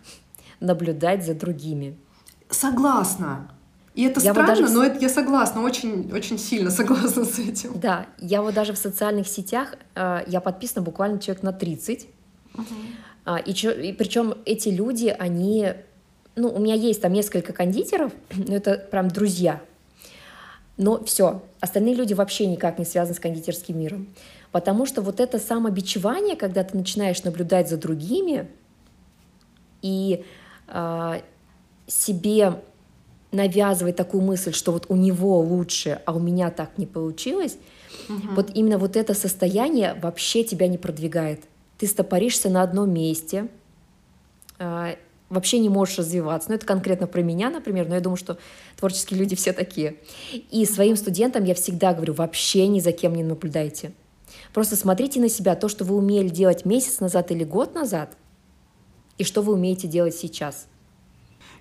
наблюдать 0.59 1.25
за 1.25 1.33
другими. 1.33 1.97
Согласна. 2.49 3.51
И 3.97 4.03
это 4.03 4.19
я 4.19 4.31
странно, 4.31 4.53
вот 4.53 4.59
даже... 4.59 4.73
но 4.73 4.83
это, 4.83 4.99
я 4.99 5.09
согласна, 5.09 5.63
очень, 5.63 6.11
очень 6.13 6.37
сильно 6.37 6.69
согласна 6.79 7.25
с 7.25 7.39
этим. 7.39 7.79
Да, 7.79 8.05
я 8.19 8.43
вот 8.43 8.53
даже 8.53 8.73
в 8.73 8.77
социальных 8.77 9.27
сетях, 9.27 9.73
э, 9.95 10.23
я 10.27 10.39
подписана 10.39 10.83
буквально 10.83 11.19
человек 11.19 11.41
на 11.41 11.51
30. 11.51 12.07
Uh-huh. 12.53 12.63
А, 13.25 13.39
и, 13.39 13.51
и 13.51 13.93
причем 13.93 14.35
эти 14.45 14.69
люди, 14.69 15.07
они, 15.17 15.73
ну, 16.35 16.49
у 16.49 16.59
меня 16.59 16.75
есть 16.75 17.01
там 17.01 17.11
несколько 17.11 17.53
кондитеров, 17.53 18.11
но 18.35 18.55
это 18.55 18.77
прям 18.77 19.07
друзья. 19.07 19.61
Но 20.77 21.03
все, 21.03 21.41
остальные 21.59 21.95
люди 21.95 22.13
вообще 22.13 22.45
никак 22.45 22.77
не 22.77 22.85
связаны 22.85 23.15
с 23.15 23.19
кондитерским 23.19 23.79
миром. 23.79 24.09
Потому 24.51 24.85
что 24.85 25.01
вот 25.01 25.19
это 25.19 25.39
самобичевание, 25.39 26.35
когда 26.35 26.63
ты 26.63 26.77
начинаешь 26.77 27.23
наблюдать 27.23 27.67
за 27.67 27.77
другими 27.77 28.47
и 29.81 30.23
э, 30.67 31.21
себе 31.87 32.61
навязывать 33.31 33.95
такую 33.95 34.23
мысль, 34.23 34.53
что 34.53 34.71
вот 34.71 34.85
у 34.89 34.95
него 34.95 35.39
лучше, 35.39 36.01
а 36.05 36.13
у 36.13 36.19
меня 36.19 36.49
так 36.49 36.77
не 36.77 36.85
получилось, 36.85 37.57
угу. 38.09 38.35
вот 38.35 38.51
именно 38.53 38.77
вот 38.77 38.95
это 38.95 39.13
состояние 39.13 39.97
вообще 40.01 40.43
тебя 40.43 40.67
не 40.67 40.77
продвигает. 40.77 41.43
Ты 41.77 41.87
стопоришься 41.87 42.49
на 42.49 42.63
одном 42.63 42.91
месте, 42.91 43.49
э, 44.59 44.95
вообще 45.29 45.59
не 45.59 45.69
можешь 45.69 45.97
развиваться. 45.97 46.49
Ну, 46.49 46.55
это 46.55 46.65
конкретно 46.65 47.05
про 47.05 47.21
меня, 47.21 47.49
например, 47.49 47.87
но 47.89 47.95
я 47.95 48.01
думаю, 48.01 48.17
что 48.17 48.37
творческие 48.77 49.19
люди 49.19 49.35
все 49.35 49.51
такие. 49.51 49.97
И 50.49 50.65
своим 50.65 50.95
студентам 50.95 51.43
я 51.43 51.53
всегда 51.53 51.93
говорю, 51.93 52.13
вообще 52.13 52.67
ни 52.67 52.79
за 52.79 52.93
кем 52.93 53.13
не 53.13 53.23
наблюдайте. 53.23 53.91
Просто 54.53 54.75
смотрите 54.75 55.19
на 55.19 55.29
себя, 55.29 55.55
то, 55.55 55.67
что 55.67 55.83
вы 55.83 55.95
умели 55.95 56.29
делать 56.29 56.65
месяц 56.65 57.01
назад 57.01 57.31
или 57.31 57.43
год 57.43 57.75
назад, 57.75 58.15
и 59.17 59.23
что 59.23 59.41
вы 59.41 59.53
умеете 59.53 59.87
делать 59.87 60.15
сейчас– 60.15 60.67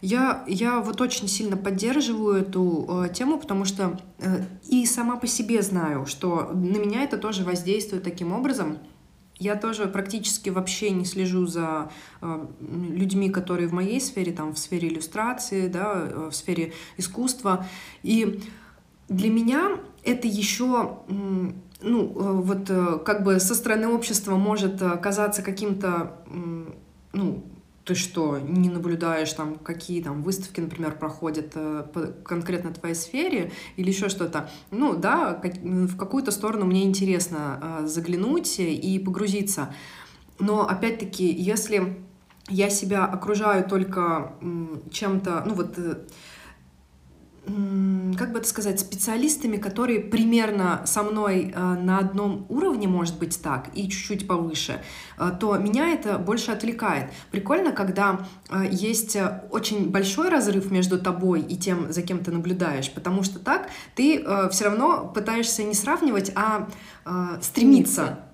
я, 0.01 0.45
я 0.47 0.81
вот 0.81 1.01
очень 1.01 1.29
сильно 1.29 1.57
поддерживаю 1.57 2.43
эту 2.43 3.05
э, 3.05 3.13
тему, 3.13 3.39
потому 3.39 3.65
что 3.65 3.99
э, 4.19 4.45
и 4.69 4.85
сама 4.87 5.17
по 5.17 5.27
себе 5.27 5.63
знаю, 5.63 6.07
что 6.07 6.51
на 6.53 6.77
меня 6.77 7.03
это 7.03 7.19
тоже 7.19 7.45
воздействует 7.45 8.03
таким 8.03 8.33
образом. 8.33 8.79
Я 9.39 9.57
тоже 9.57 9.87
практически 9.87 10.49
вообще 10.49 10.91
не 10.91 11.05
слежу 11.05 11.47
за 11.47 11.91
э, 12.21 12.47
людьми, 12.61 13.31
которые 13.31 13.69
в 13.69 13.73
моей 13.73 14.01
сфере, 14.01 14.33
там, 14.33 14.55
в 14.55 14.59
сфере 14.59 14.89
иллюстрации, 14.89 15.69
да, 15.69 15.93
э, 15.95 16.29
в 16.31 16.35
сфере 16.35 16.73
искусства. 16.97 17.67
И 18.03 18.41
для 19.09 19.31
меня 19.31 19.79
это 20.05 20.27
еще, 20.27 20.99
ну, 21.09 21.53
э, 21.83 22.33
вот 22.33 22.71
э, 22.71 22.99
как 23.05 23.25
бы 23.25 23.39
со 23.39 23.55
стороны 23.55 23.89
общества 23.89 24.37
может 24.37 24.81
казаться 25.03 25.43
каким-то, 25.43 26.17
ну, 27.13 27.45
ты 27.87 27.95
что, 27.95 28.39
не 28.39 28.69
наблюдаешь 28.69 29.33
там, 29.33 29.57
какие 29.57 30.03
там 30.03 30.25
выставки, 30.25 30.61
например, 30.61 30.99
проходят 30.99 31.53
э, 31.55 31.85
по 31.95 32.07
конкретно 32.07 32.73
твоей 32.73 32.97
сфере 32.97 33.53
или 33.77 33.89
еще 33.91 34.09
что-то. 34.09 34.51
Ну 34.73 34.97
да, 34.97 35.41
в 35.63 35.97
какую-то 35.97 36.33
сторону 36.33 36.67
мне 36.67 36.83
интересно 36.83 37.81
э, 37.83 37.87
заглянуть 37.87 38.59
и 38.59 38.99
погрузиться. 38.99 39.73
Но 40.41 40.67
опять-таки, 40.67 41.33
если 41.33 42.03
я 42.49 42.71
себя 42.71 43.05
окружаю 43.05 43.65
только 43.65 44.33
чем-то, 44.91 45.45
ну 45.47 45.55
вот 45.55 45.79
э, 45.79 45.99
как 47.47 48.33
бы 48.33 48.41
это 48.41 48.49
сказать, 48.49 48.81
специалистами, 48.81 49.57
которые 49.57 50.01
примерно 50.01 50.83
со 50.85 51.03
мной 51.03 51.53
э, 51.55 51.61
на 51.61 51.99
одном 51.99 52.47
уровне, 52.49 52.89
может 52.89 53.19
быть 53.19 53.41
так, 53.41 53.69
и 53.75 53.89
чуть-чуть 53.89 54.27
повыше, 54.27 54.83
э, 55.19 55.31
то 55.39 55.57
меня 55.57 55.91
это 55.91 56.19
больше 56.19 56.51
отвлекает. 56.51 57.11
Прикольно, 57.31 57.73
когда 57.73 58.27
э, 58.51 58.65
есть 58.71 59.17
очень 59.51 59.91
большой 59.91 60.29
разрыв 60.29 60.71
между 60.71 60.99
тобой 60.99 61.41
и 61.41 61.57
тем, 61.57 61.93
за 61.93 62.03
кем 62.03 62.25
ты 62.25 62.33
наблюдаешь, 62.33 62.91
потому 62.91 63.23
что 63.23 63.39
так 63.39 63.69
ты 63.95 64.25
все 64.51 64.65
равно 64.65 65.11
пытаешься 65.15 65.63
не 65.63 65.75
сравнивать, 65.75 66.33
а 66.35 66.69
стремиться. 67.41 68.26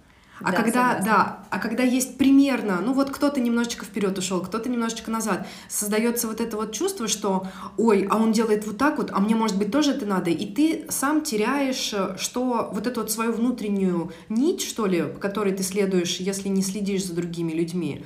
А 0.44 0.50
да, 0.50 0.56
когда, 0.56 0.88
согласна. 0.90 1.04
да, 1.04 1.46
а 1.50 1.58
когда 1.58 1.82
есть 1.82 2.18
примерно, 2.18 2.80
ну 2.84 2.92
вот 2.92 3.10
кто-то 3.10 3.40
немножечко 3.40 3.84
вперед 3.84 4.16
ушел, 4.18 4.40
кто-то 4.40 4.68
немножечко 4.68 5.10
назад, 5.10 5.46
создается 5.68 6.28
вот 6.28 6.40
это 6.40 6.56
вот 6.56 6.72
чувство, 6.72 7.08
что, 7.08 7.46
ой, 7.76 8.06
а 8.10 8.16
он 8.16 8.32
делает 8.32 8.66
вот 8.66 8.78
так 8.78 8.98
вот, 8.98 9.10
а 9.12 9.20
мне, 9.20 9.34
может 9.34 9.58
быть, 9.58 9.70
тоже 9.70 9.92
это 9.92 10.06
надо, 10.06 10.30
и 10.30 10.46
ты 10.46 10.86
сам 10.88 11.22
теряешь, 11.22 11.94
что 12.18 12.70
вот 12.72 12.86
эту 12.86 13.00
вот 13.00 13.10
свою 13.10 13.32
внутреннюю 13.32 14.12
нить, 14.28 14.62
что 14.62 14.86
ли, 14.86 15.02
по 15.02 15.18
которой 15.18 15.52
ты 15.52 15.62
следуешь, 15.62 16.16
если 16.16 16.48
не 16.48 16.62
следишь 16.62 17.04
за 17.06 17.14
другими 17.14 17.52
людьми. 17.52 18.04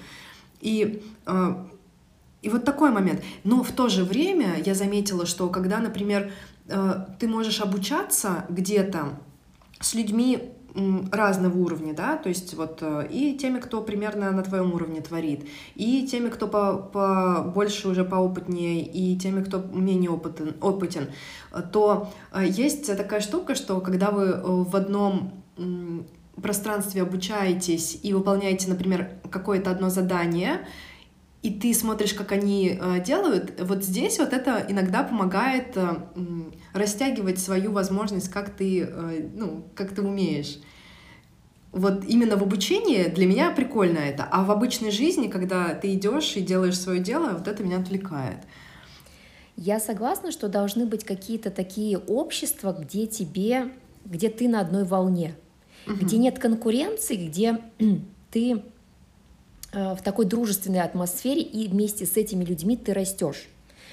И 0.60 1.02
э, 1.26 1.54
и 2.42 2.48
вот 2.48 2.64
такой 2.64 2.92
момент. 2.92 3.22
Но 3.42 3.64
в 3.64 3.72
то 3.72 3.88
же 3.88 4.04
время 4.04 4.62
я 4.64 4.74
заметила, 4.74 5.26
что 5.26 5.48
когда, 5.48 5.78
например, 5.78 6.30
э, 6.68 7.06
ты 7.18 7.26
можешь 7.26 7.60
обучаться 7.60 8.46
где-то 8.48 9.18
с 9.80 9.94
людьми 9.94 10.52
разного 11.10 11.58
уровня, 11.58 11.94
да, 11.94 12.16
то 12.16 12.28
есть 12.28 12.54
вот 12.54 12.78
э, 12.82 13.08
и 13.10 13.36
теми, 13.36 13.60
кто 13.60 13.82
примерно 13.82 14.30
на 14.32 14.42
твоем 14.42 14.74
уровне 14.74 15.00
творит, 15.00 15.46
и 15.74 16.06
теми, 16.06 16.28
кто 16.28 16.48
по, 16.48 16.76
по 16.76 17.42
больше 17.54 17.88
уже 17.88 18.04
поопытнее, 18.04 18.82
и 18.82 19.16
теми, 19.18 19.42
кто 19.42 19.58
менее 19.72 20.10
опытен, 20.10 20.54
опытен, 20.60 21.08
то 21.72 22.10
э, 22.32 22.44
есть 22.46 22.94
такая 22.96 23.20
штука, 23.20 23.54
что 23.54 23.80
когда 23.80 24.10
вы 24.10 24.24
э, 24.24 24.40
в 24.42 24.76
одном 24.76 25.32
пространстве 26.40 27.02
обучаетесь 27.02 27.98
и 28.02 28.12
выполняете, 28.12 28.68
например, 28.68 29.08
какое-то 29.30 29.70
одно 29.70 29.88
задание, 29.88 30.66
и 31.42 31.50
ты 31.50 31.72
смотришь, 31.74 32.14
как 32.14 32.32
они 32.32 32.78
э, 32.80 33.00
делают, 33.04 33.60
вот 33.60 33.84
здесь 33.84 34.18
вот 34.18 34.32
это 34.32 34.64
иногда 34.68 35.02
помогает 35.02 35.76
э, 35.76 35.96
растягивать 36.72 37.38
свою 37.38 37.72
возможность, 37.72 38.30
как 38.30 38.50
ты, 38.50 38.82
э, 38.82 39.28
ну, 39.34 39.64
как 39.74 39.94
ты 39.94 40.02
умеешь. 40.02 40.58
Вот 41.72 42.04
именно 42.06 42.36
в 42.36 42.42
обучении 42.42 43.04
для 43.04 43.26
меня 43.26 43.50
прикольно 43.50 43.98
это, 43.98 44.26
а 44.30 44.44
в 44.44 44.50
обычной 44.50 44.90
жизни, 44.90 45.28
когда 45.28 45.74
ты 45.74 45.94
идешь 45.94 46.36
и 46.36 46.40
делаешь 46.40 46.80
свое 46.80 47.00
дело, 47.00 47.32
вот 47.34 47.46
это 47.46 47.62
меня 47.62 47.78
отвлекает. 47.78 48.38
Я 49.56 49.78
согласна, 49.78 50.32
что 50.32 50.48
должны 50.48 50.84
быть 50.86 51.04
какие-то 51.04 51.50
такие 51.50 51.98
общества, 51.98 52.76
где 52.78 53.06
тебе, 53.06 53.70
где 54.04 54.30
ты 54.30 54.48
на 54.48 54.60
одной 54.60 54.84
волне, 54.84 55.34
угу. 55.86 55.96
где 55.96 56.18
нет 56.18 56.38
конкуренции, 56.38 57.28
где 57.28 57.60
ты 58.30 58.62
в 59.76 60.02
такой 60.02 60.24
дружественной 60.24 60.80
атмосфере 60.80 61.42
и 61.42 61.68
вместе 61.68 62.06
с 62.06 62.16
этими 62.16 62.44
людьми 62.44 62.76
ты 62.76 62.94
растешь. 62.94 63.48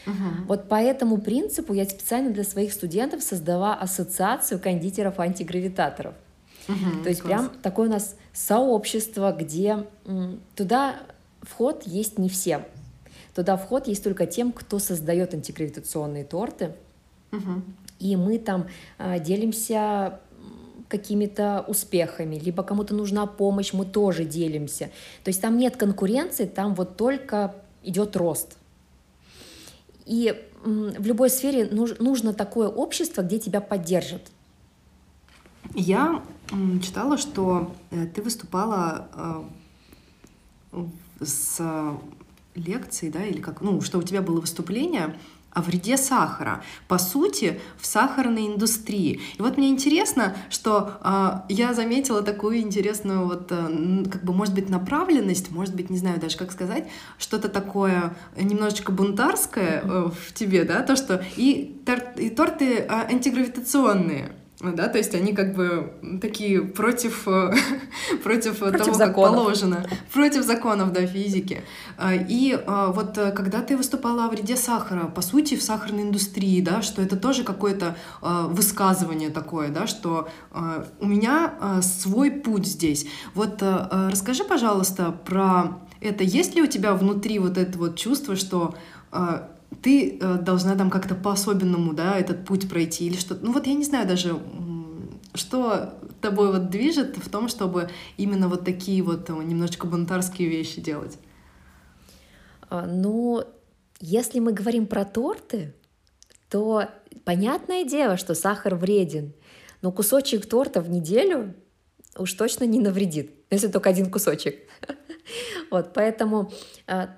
Угу. 0.07 0.47
Вот 0.47 0.69
по 0.69 0.75
этому 0.75 1.17
принципу 1.19 1.73
я 1.73 1.85
специально 1.85 2.31
для 2.31 2.43
своих 2.43 2.73
студентов 2.73 3.21
создала 3.23 3.75
ассоциацию 3.75 4.59
кондитеров-антигравитаторов. 4.59 6.13
Угу, 6.67 7.03
То 7.03 7.09
есть 7.09 7.21
класс. 7.21 7.41
прям 7.41 7.51
такое 7.61 7.87
у 7.87 7.91
нас 7.91 8.15
сообщество, 8.31 9.35
где 9.37 9.85
туда 10.55 10.95
вход 11.41 11.83
есть 11.85 12.17
не 12.17 12.29
всем. 12.29 12.63
Туда 13.35 13.57
вход 13.57 13.87
есть 13.87 14.03
только 14.03 14.25
тем, 14.25 14.51
кто 14.51 14.79
создает 14.79 15.33
антигравитационные 15.33 16.23
торты. 16.23 16.75
Угу. 17.31 17.61
И 17.99 18.15
мы 18.15 18.37
там 18.37 18.67
а, 18.97 19.17
делимся 19.19 20.19
какими-то 20.87 21.63
успехами, 21.67 22.35
либо 22.35 22.63
кому-то 22.63 22.93
нужна 22.93 23.25
помощь, 23.25 23.73
мы 23.73 23.85
тоже 23.85 24.25
делимся. 24.25 24.91
То 25.23 25.29
есть 25.29 25.41
там 25.41 25.57
нет 25.57 25.77
конкуренции, 25.77 26.45
там 26.45 26.75
вот 26.75 26.97
только 26.97 27.55
идет 27.83 28.15
рост. 28.15 28.57
И 30.05 30.41
в 30.63 31.05
любой 31.05 31.29
сфере 31.29 31.67
нужно 31.67 32.33
такое 32.33 32.67
общество, 32.67 33.21
где 33.21 33.39
тебя 33.39 33.61
поддержат. 33.61 34.21
Я 35.75 36.23
читала, 36.81 37.17
что 37.17 37.73
э, 37.89 38.05
ты 38.07 38.21
выступала 38.21 39.07
э, 40.73 40.85
с 41.21 41.61
лекцией, 42.55 43.11
да, 43.11 43.25
или 43.25 43.41
как, 43.41 43.61
ну, 43.61 43.81
что 43.81 43.97
у 43.97 44.03
тебя 44.03 44.21
было 44.21 44.39
выступление 44.39 45.15
о 45.53 45.61
вреде 45.61 45.97
сахара, 45.97 46.63
по 46.87 46.97
сути, 46.97 47.59
в 47.77 47.85
сахарной 47.85 48.47
индустрии. 48.47 49.21
И 49.37 49.41
вот 49.41 49.57
мне 49.57 49.69
интересно, 49.69 50.35
что 50.49 50.97
э, 51.01 51.53
я 51.53 51.73
заметила 51.73 52.21
такую 52.21 52.59
интересную 52.61 53.25
вот, 53.25 53.51
э, 53.51 54.03
как 54.11 54.23
бы, 54.23 54.33
может 54.33 54.53
быть, 54.53 54.69
направленность, 54.69 55.51
может 55.51 55.75
быть, 55.75 55.89
не 55.89 55.97
знаю 55.97 56.19
даже, 56.19 56.37
как 56.37 56.51
сказать, 56.51 56.89
что-то 57.17 57.49
такое 57.49 58.15
немножечко 58.35 58.91
бунтарское 58.91 59.81
э, 59.83 60.09
в 60.09 60.33
тебе, 60.33 60.63
да, 60.63 60.81
то, 60.81 60.95
что 60.95 61.23
и, 61.37 61.79
тор- 61.85 62.13
и 62.17 62.29
торты 62.29 62.77
э, 62.77 62.87
антигравитационные, 62.89 64.31
да, 64.71 64.87
то 64.87 64.97
есть 64.97 65.13
они 65.13 65.33
как 65.33 65.53
бы 65.53 65.93
такие 66.21 66.61
против, 66.61 67.27
э, 67.27 67.53
против, 68.23 68.59
против 68.59 68.77
того, 68.77 68.93
законов. 68.93 68.99
как 68.99 69.15
положено, 69.15 69.85
против 70.13 70.43
законов, 70.43 70.93
да, 70.93 71.05
физики. 71.05 71.63
А, 71.97 72.13
и 72.13 72.57
а, 72.65 72.91
вот 72.91 73.17
э, 73.17 73.31
когда 73.31 73.61
ты 73.61 73.75
выступала 73.75 74.25
о 74.25 74.29
вреде 74.29 74.55
сахара, 74.55 75.07
по 75.07 75.21
сути, 75.21 75.55
в 75.55 75.61
сахарной 75.61 76.03
индустрии, 76.03 76.61
да, 76.61 76.81
что 76.81 77.01
это 77.01 77.17
тоже 77.17 77.43
какое-то 77.43 77.97
а, 78.21 78.47
высказывание 78.47 79.29
такое, 79.29 79.69
да, 79.69 79.87
что 79.87 80.29
у 80.99 81.05
меня 81.05 81.81
свой 81.81 82.31
путь 82.31 82.67
здесь. 82.67 83.07
Вот 83.33 83.61
расскажи, 83.61 84.43
пожалуйста, 84.43 85.11
про 85.11 85.79
это. 85.99 86.23
Есть 86.23 86.55
ли 86.55 86.61
у 86.61 86.67
тебя 86.67 86.93
внутри 86.93 87.39
вот 87.39 87.57
это 87.57 87.77
вот 87.77 87.97
чувство, 87.97 88.35
что 88.35 88.75
ты 89.81 90.17
э, 90.17 90.37
должна 90.37 90.75
там 90.75 90.89
как-то 90.89 91.15
по-особенному, 91.15 91.93
да, 91.93 92.17
этот 92.17 92.45
путь 92.45 92.69
пройти 92.69 93.07
или 93.07 93.17
что-то. 93.17 93.45
Ну 93.45 93.51
вот 93.51 93.67
я 93.67 93.73
не 93.73 93.83
знаю 93.83 94.07
даже, 94.07 94.39
что 95.33 95.93
тобой 96.23 96.51
вот 96.51 96.69
движет 96.69 97.17
в 97.17 97.29
том, 97.29 97.49
чтобы 97.49 97.89
именно 98.17 98.47
вот 98.47 98.65
такие 98.65 99.03
вот 99.03 99.29
э, 99.29 99.33
немножечко 99.33 99.85
бунтарские 99.85 100.49
вещи 100.49 100.81
делать. 100.81 101.19
А, 102.69 102.87
ну, 102.87 103.43
если 103.99 104.39
мы 104.39 104.53
говорим 104.53 104.87
про 104.87 105.05
торты, 105.05 105.75
то 106.49 106.85
понятное 107.25 107.83
дело, 107.83 108.17
что 108.17 108.33
сахар 108.33 108.75
вреден, 108.75 109.33
но 109.81 109.91
кусочек 109.91 110.47
торта 110.47 110.81
в 110.81 110.89
неделю 110.89 111.53
уж 112.17 112.33
точно 112.33 112.63
не 112.63 112.79
навредит, 112.79 113.31
если 113.51 113.67
только 113.67 113.89
один 113.89 114.09
кусочек. 114.09 114.55
Вот, 115.71 115.93
поэтому 115.93 116.51
а, 116.85 117.15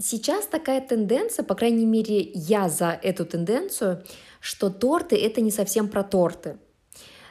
Сейчас 0.00 0.46
такая 0.46 0.80
тенденция, 0.80 1.44
по 1.44 1.56
крайней 1.56 1.86
мере, 1.86 2.30
я 2.32 2.68
за 2.68 2.98
эту 3.02 3.26
тенденцию, 3.26 4.04
что 4.40 4.70
торты— 4.70 5.16
это 5.16 5.40
не 5.40 5.50
совсем 5.50 5.88
про 5.88 6.04
торты. 6.04 6.56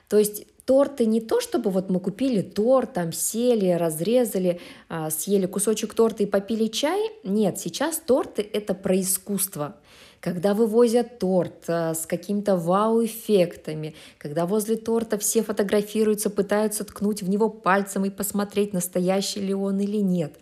То 0.10 0.18
есть 0.18 0.46
торты 0.66 1.06
не 1.06 1.22
то, 1.22 1.40
чтобы 1.40 1.70
вот 1.70 1.90
мы 1.90 2.02
купили 2.02 2.42
торт, 2.42 2.94
там 2.94 3.14
сели, 3.14 3.72
разрезали, 3.72 4.60
а, 4.90 5.10
съели 5.10 5.46
кусочек 5.46 5.94
торта 5.94 6.24
и 6.24 6.26
попили 6.26 6.68
чай. 6.68 7.10
Нет, 7.24 7.58
сейчас 7.58 8.00
торты— 8.00 8.42
это 8.54 8.74
про 8.74 9.00
искусство. 9.00 9.78
Когда 10.20 10.54
вывозят 10.54 11.20
торт 11.20 11.64
а, 11.70 11.94
с 11.94 12.06
какими-то 12.06 12.58
вау-эффектами, 12.58 13.96
когда 14.18 14.46
возле 14.46 14.76
торта 14.76 15.18
все 15.18 15.42
фотографируются, 15.42 16.30
пытаются 16.30 16.84
ткнуть 16.84 17.22
в 17.22 17.30
него 17.30 17.48
пальцем 17.48 18.04
и 18.04 18.10
посмотреть, 18.10 18.74
настоящий 18.74 19.40
ли 19.40 19.54
он 19.54 19.80
или 19.80 19.98
нет. 19.98 20.34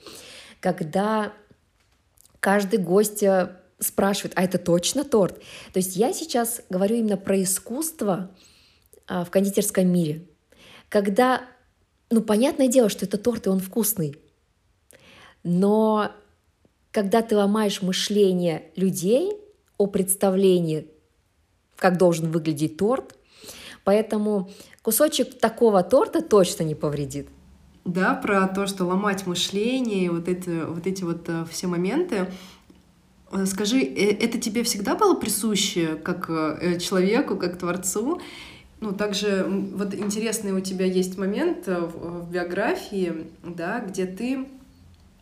Когда 0.59 1.33
каждый 2.45 2.77
гость 2.77 3.23
э, 3.23 3.55
спрашивает, 3.79 4.34
а 4.36 4.43
это 4.43 4.60
точно 4.60 5.03
торт? 5.03 5.39
То 5.73 5.79
есть 5.79 5.95
я 5.95 6.13
сейчас 6.13 6.62
говорю 6.69 6.97
именно 6.97 7.17
про 7.17 7.41
искусство 7.41 8.29
а, 9.08 9.25
в 9.25 9.31
кондитерском 9.31 9.88
мире, 9.88 10.27
когда, 10.88 11.41
ну, 12.12 12.21
понятное 12.21 12.67
дело, 12.67 12.89
что 12.89 13.03
это 13.03 13.17
торт, 13.17 13.47
и 13.47 13.49
он 13.49 13.60
вкусный, 13.60 14.15
но 15.41 16.12
когда 16.91 17.23
ты 17.23 17.36
ломаешь 17.36 17.81
мышление 17.81 18.71
людей 18.75 19.34
о 19.79 19.88
представлении, 19.88 20.88
как 21.77 21.97
должен 21.97 22.29
выглядеть 22.29 22.77
торт, 22.77 23.15
поэтому 23.84 24.51
кусочек 24.84 25.39
такого 25.39 25.81
торта 25.81 26.21
точно 26.21 26.62
не 26.62 26.75
повредит 26.75 27.27
да, 27.86 28.15
про 28.15 28.48
то, 28.48 28.65
что 28.65 28.86
ломать 28.86 29.28
мышление, 29.28 30.10
вот 30.12 30.28
эти 30.28 30.65
вот, 30.65 30.86
эти 30.88 31.04
вот 31.04 31.30
э, 31.30 31.45
все 31.50 31.67
моменты. 31.67 32.28
Э, 33.32 33.45
скажи, 33.45 33.80
э, 33.80 34.17
это 34.19 34.39
тебе 34.39 34.63
всегда 34.63 34.95
было 34.95 35.13
присуще 35.13 35.95
как 35.95 36.28
человеку, 36.80 37.38
как 37.38 37.58
творцу? 37.58 38.19
Ну, 38.82 38.91
также 38.91 39.45
вот 39.48 39.93
интересный 39.93 40.52
у 40.52 40.60
тебя 40.60 40.86
есть 40.86 41.17
момент 41.17 41.67
в, 41.67 42.30
биографии, 42.30 43.28
да, 43.43 43.80
где 43.80 44.06
ты 44.06 44.48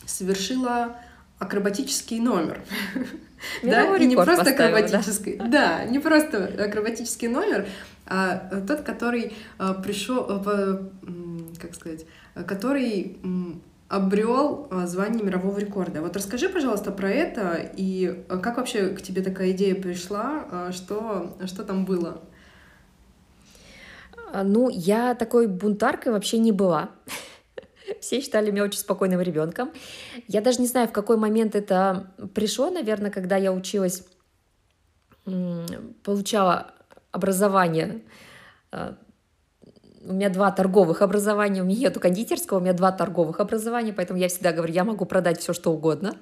совершила 0.06 0.96
акробатический 1.40 2.20
номер. 2.20 2.62
да, 3.62 3.96
и 3.98 4.06
не 4.06 4.16
просто 4.16 4.52
акробатический, 4.52 5.36
да? 5.36 5.48
да, 5.48 5.86
не 5.86 6.00
просто 6.00 6.46
акробатический 6.66 7.28
номер, 7.28 7.68
а 8.06 8.38
тот, 8.68 8.82
который 8.82 9.34
пришел, 9.84 10.26
как 11.62 11.76
сказать, 11.76 12.06
который 12.36 13.18
обрел 13.94 14.68
а, 14.72 14.88
звание 14.88 15.24
мирового 15.24 15.60
рекорда. 15.60 16.02
Вот 16.02 16.16
расскажи, 16.16 16.50
пожалуйста, 16.50 16.92
про 16.92 17.12
это 17.12 17.72
и 17.78 18.26
а, 18.28 18.38
как 18.38 18.58
вообще 18.58 18.90
к 18.90 19.02
тебе 19.04 19.22
такая 19.22 19.52
идея 19.52 19.76
пришла, 19.76 20.48
а, 20.52 20.72
что, 20.72 21.38
что 21.46 21.64
там 21.64 21.86
было? 21.86 22.22
Ну, 24.44 24.70
я 24.70 25.14
такой 25.14 25.46
бунтаркой 25.46 26.12
вообще 26.12 26.40
не 26.40 26.52
была. 26.52 26.90
Все 28.00 28.20
считали 28.20 28.50
меня 28.50 28.64
очень 28.64 28.80
спокойным 28.80 29.22
ребенком. 29.22 29.72
Я 30.28 30.42
даже 30.42 30.60
не 30.60 30.68
знаю, 30.68 30.88
в 30.88 30.92
какой 30.92 31.18
момент 31.18 31.54
это 31.54 32.12
пришло, 32.34 32.72
наверное, 32.72 33.12
когда 33.12 33.38
я 33.38 33.54
училась, 33.54 34.08
получала 36.04 36.74
образование 37.12 38.02
у 40.06 40.14
меня 40.14 40.30
два 40.30 40.52
торговых 40.52 41.02
образования, 41.02 41.62
у 41.62 41.66
меня 41.66 41.80
нету 41.80 42.00
кондитерского, 42.00 42.58
у 42.58 42.62
меня 42.62 42.74
два 42.74 42.92
торговых 42.92 43.40
образования, 43.40 43.94
поэтому 43.94 44.20
я 44.20 44.28
всегда 44.28 44.52
говорю, 44.52 44.74
я 44.74 44.84
могу 44.84 45.06
продать 45.06 45.40
все, 45.40 45.54
что 45.54 45.72
угодно. 45.72 46.16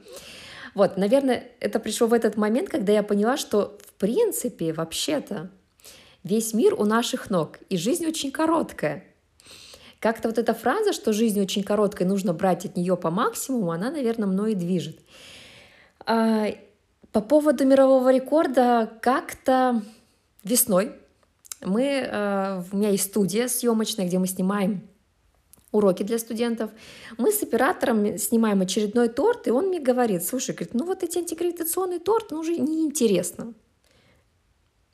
Вот, 0.75 0.97
наверное, 0.97 1.43
это 1.59 1.79
пришло 1.79 2.07
в 2.07 2.13
этот 2.13 2.37
момент, 2.37 2.69
когда 2.69 2.93
я 2.93 3.03
поняла, 3.03 3.37
что 3.37 3.77
в 3.85 3.93
принципе, 3.93 4.73
вообще-то, 4.73 5.49
весь 6.23 6.53
мир 6.53 6.75
у 6.75 6.85
наших 6.85 7.29
ног, 7.29 7.59
и 7.69 7.77
жизнь 7.77 8.05
очень 8.05 8.31
короткая. 8.31 9.03
Как-то 9.99 10.29
вот 10.29 10.37
эта 10.37 10.53
фраза, 10.53 10.93
что 10.93 11.13
жизнь 11.13 11.39
очень 11.39 11.63
короткая, 11.63 12.07
нужно 12.07 12.33
брать 12.33 12.65
от 12.65 12.75
нее 12.75 12.97
по 12.97 13.11
максимуму, 13.11 13.71
она, 13.71 13.91
наверное, 13.91 14.27
мной 14.27 14.55
движет. 14.55 14.99
А, 16.05 16.47
по 17.11 17.21
поводу 17.21 17.65
мирового 17.65 18.11
рекорда, 18.11 18.89
как-то 19.01 19.83
весной 20.43 20.93
мы, 21.61 21.83
э, 21.83 22.63
у 22.71 22.75
меня 22.75 22.89
есть 22.89 23.05
студия 23.05 23.47
съемочная, 23.47 24.05
где 24.05 24.19
мы 24.19 24.27
снимаем 24.27 24.87
уроки 25.71 26.03
для 26.03 26.19
студентов. 26.19 26.71
Мы 27.17 27.31
с 27.31 27.41
оператором 27.41 28.17
снимаем 28.17 28.61
очередной 28.61 29.09
торт, 29.09 29.47
и 29.47 29.51
он 29.51 29.67
мне 29.67 29.79
говорит, 29.79 30.25
слушай, 30.25 30.51
говорит, 30.51 30.73
ну 30.73 30.85
вот 30.85 31.03
эти 31.03 31.17
антигравитационные 31.17 31.99
торты, 31.99 32.35
ну 32.35 32.41
уже 32.41 32.57
неинтересно. 32.57 33.53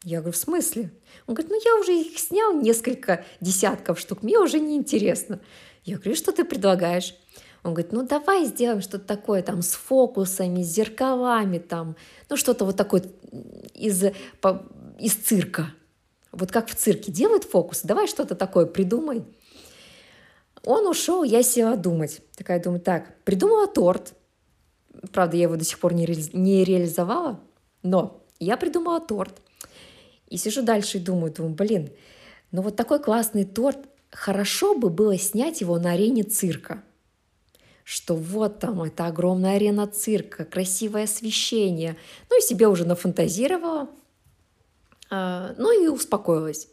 Я 0.03 0.19
говорю, 0.19 0.33
в 0.33 0.37
смысле? 0.37 0.91
Он 1.25 1.33
говорит, 1.33 1.51
ну 1.51 1.59
я 1.63 1.79
уже 1.79 1.93
их 1.93 2.17
снял 2.19 2.53
несколько 2.53 3.25
десятков 3.41 3.99
штук, 3.99 4.23
мне 4.23 4.39
уже 4.39 4.59
неинтересно. 4.59 5.39
Я 5.83 5.95
говорю, 5.95 6.15
что 6.15 6.31
ты 6.31 6.43
предлагаешь? 6.43 7.15
Он 7.63 7.73
говорит, 7.73 7.91
ну 7.91 8.03
давай 8.03 8.45
сделаем 8.45 8.81
что-то 8.81 9.05
такое 9.05 9.41
там 9.41 9.61
с 9.61 9.73
фокусами, 9.73 10.61
с 10.61 10.67
зеркалами, 10.67 11.57
там, 11.57 11.95
ну 12.29 12.37
что-то 12.37 12.65
вот 12.65 12.77
такое 12.77 13.03
из, 13.73 14.03
по, 14.39 14.65
из 14.99 15.15
цирка. 15.15 15.73
Вот 16.37 16.51
как 16.51 16.69
в 16.69 16.75
цирке 16.75 17.11
делают 17.11 17.45
фокусы, 17.45 17.87
давай 17.87 18.07
что-то 18.07 18.35
такое 18.35 18.67
придумай. 18.67 19.25
Он 20.63 20.85
ушел, 20.85 21.23
я 21.23 21.41
села 21.41 21.75
думать. 21.75 22.21
Такая 22.35 22.61
думаю, 22.61 22.79
так, 22.79 23.23
придумала 23.23 23.67
торт. 23.67 24.13
Правда, 25.11 25.35
я 25.35 25.43
его 25.43 25.55
до 25.55 25.65
сих 25.65 25.79
пор 25.79 25.93
не, 25.95 26.05
ре... 26.05 26.15
не 26.33 26.63
реализовала, 26.63 27.39
но 27.81 28.23
я 28.39 28.55
придумала 28.55 28.99
торт. 28.99 29.41
И 30.29 30.37
сижу 30.37 30.61
дальше 30.61 30.99
и 30.99 31.01
думаю, 31.01 31.33
думаю, 31.33 31.55
блин, 31.55 31.89
ну 32.51 32.61
вот 32.61 32.75
такой 32.75 32.99
классный 33.01 33.43
торт, 33.43 33.79
хорошо 34.11 34.77
бы 34.77 34.91
было 34.91 35.17
снять 35.17 35.61
его 35.61 35.79
на 35.79 35.93
арене 35.93 36.21
цирка. 36.21 36.83
Что 37.83 38.15
вот 38.15 38.59
там, 38.59 38.83
это 38.83 39.07
огромная 39.07 39.55
арена 39.55 39.87
цирка, 39.87 40.45
красивое 40.45 41.05
освещение. 41.05 41.97
Ну 42.29 42.37
и 42.37 42.41
себе 42.43 42.67
уже 42.67 42.85
нафантазировала, 42.85 43.89
ну 45.09 45.83
и 45.83 45.87
успокоилась. 45.87 46.67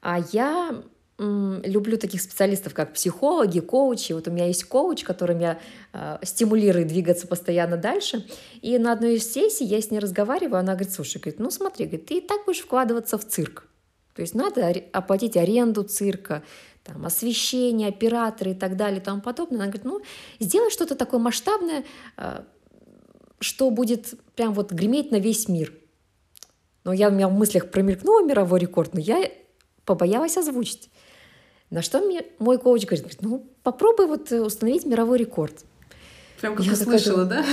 А 0.00 0.20
я 0.32 0.82
люблю 1.18 1.98
таких 1.98 2.22
специалистов, 2.22 2.74
как 2.74 2.92
психологи, 2.92 3.58
коучи. 3.58 4.12
Вот 4.12 4.28
у 4.28 4.30
меня 4.30 4.46
есть 4.46 4.64
коуч, 4.64 5.02
который 5.02 5.34
меня 5.34 5.58
э, 5.92 6.18
стимулирует 6.22 6.86
двигаться 6.86 7.26
постоянно 7.26 7.76
дальше. 7.76 8.24
И 8.62 8.78
на 8.78 8.92
одной 8.92 9.16
из 9.16 9.32
сессий 9.32 9.64
я 9.64 9.80
с 9.80 9.90
ней 9.90 9.98
разговариваю, 9.98 10.60
она 10.60 10.74
говорит, 10.74 10.92
слушай, 10.92 11.20
говорит, 11.20 11.40
ну 11.40 11.50
смотри, 11.50 11.86
говорит, 11.86 12.06
ты 12.06 12.18
и 12.18 12.20
так 12.20 12.44
будешь 12.46 12.60
вкладываться 12.60 13.18
в 13.18 13.26
цирк. 13.26 13.66
То 14.14 14.22
есть 14.22 14.34
надо 14.34 14.72
оплатить 14.92 15.36
аренду 15.36 15.82
цирка, 15.82 16.44
там, 16.84 17.04
освещение, 17.04 17.88
операторы 17.88 18.52
и 18.52 18.54
так 18.54 18.76
далее 18.76 19.00
и 19.00 19.02
тому 19.02 19.20
подобное. 19.20 19.58
Она 19.58 19.66
говорит, 19.66 19.84
ну, 19.84 20.00
сделай 20.38 20.70
что-то 20.70 20.94
такое 20.94 21.18
масштабное, 21.18 21.84
э, 22.16 22.42
что 23.40 23.70
будет 23.70 24.14
прям 24.36 24.54
вот 24.54 24.70
греметь 24.70 25.10
на 25.10 25.16
весь 25.16 25.48
мир. 25.48 25.72
Но 26.84 26.92
я 26.92 27.08
у 27.08 27.12
меня 27.12 27.28
в 27.28 27.32
мыслях 27.32 27.70
промелькнула 27.70 28.24
мировой 28.24 28.60
рекорд, 28.60 28.94
но 28.94 29.00
я 29.00 29.30
побоялась 29.84 30.36
озвучить. 30.36 30.90
На 31.70 31.82
что 31.82 32.00
мне 32.00 32.24
мой 32.38 32.58
коуч 32.58 32.86
говорит, 32.86 33.00
говорит 33.00 33.22
ну, 33.22 33.46
попробуй 33.62 34.06
вот 34.06 34.32
э, 34.32 34.40
установить 34.40 34.86
мировой 34.86 35.18
рекорд. 35.18 35.64
Прям 36.40 36.54
как 36.54 36.64
я 36.64 36.76
слышала, 36.76 37.24
да? 37.24 37.44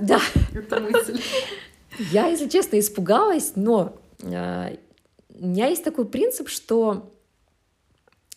Да. 0.00 0.20
Это 0.54 0.80
мысль. 0.80 1.20
Я, 2.10 2.26
если 2.28 2.48
честно, 2.48 2.80
испугалась, 2.80 3.52
но 3.54 3.94
э, 4.22 4.76
у 5.28 5.46
меня 5.46 5.66
есть 5.66 5.84
такой 5.84 6.06
принцип, 6.06 6.48
что 6.48 7.12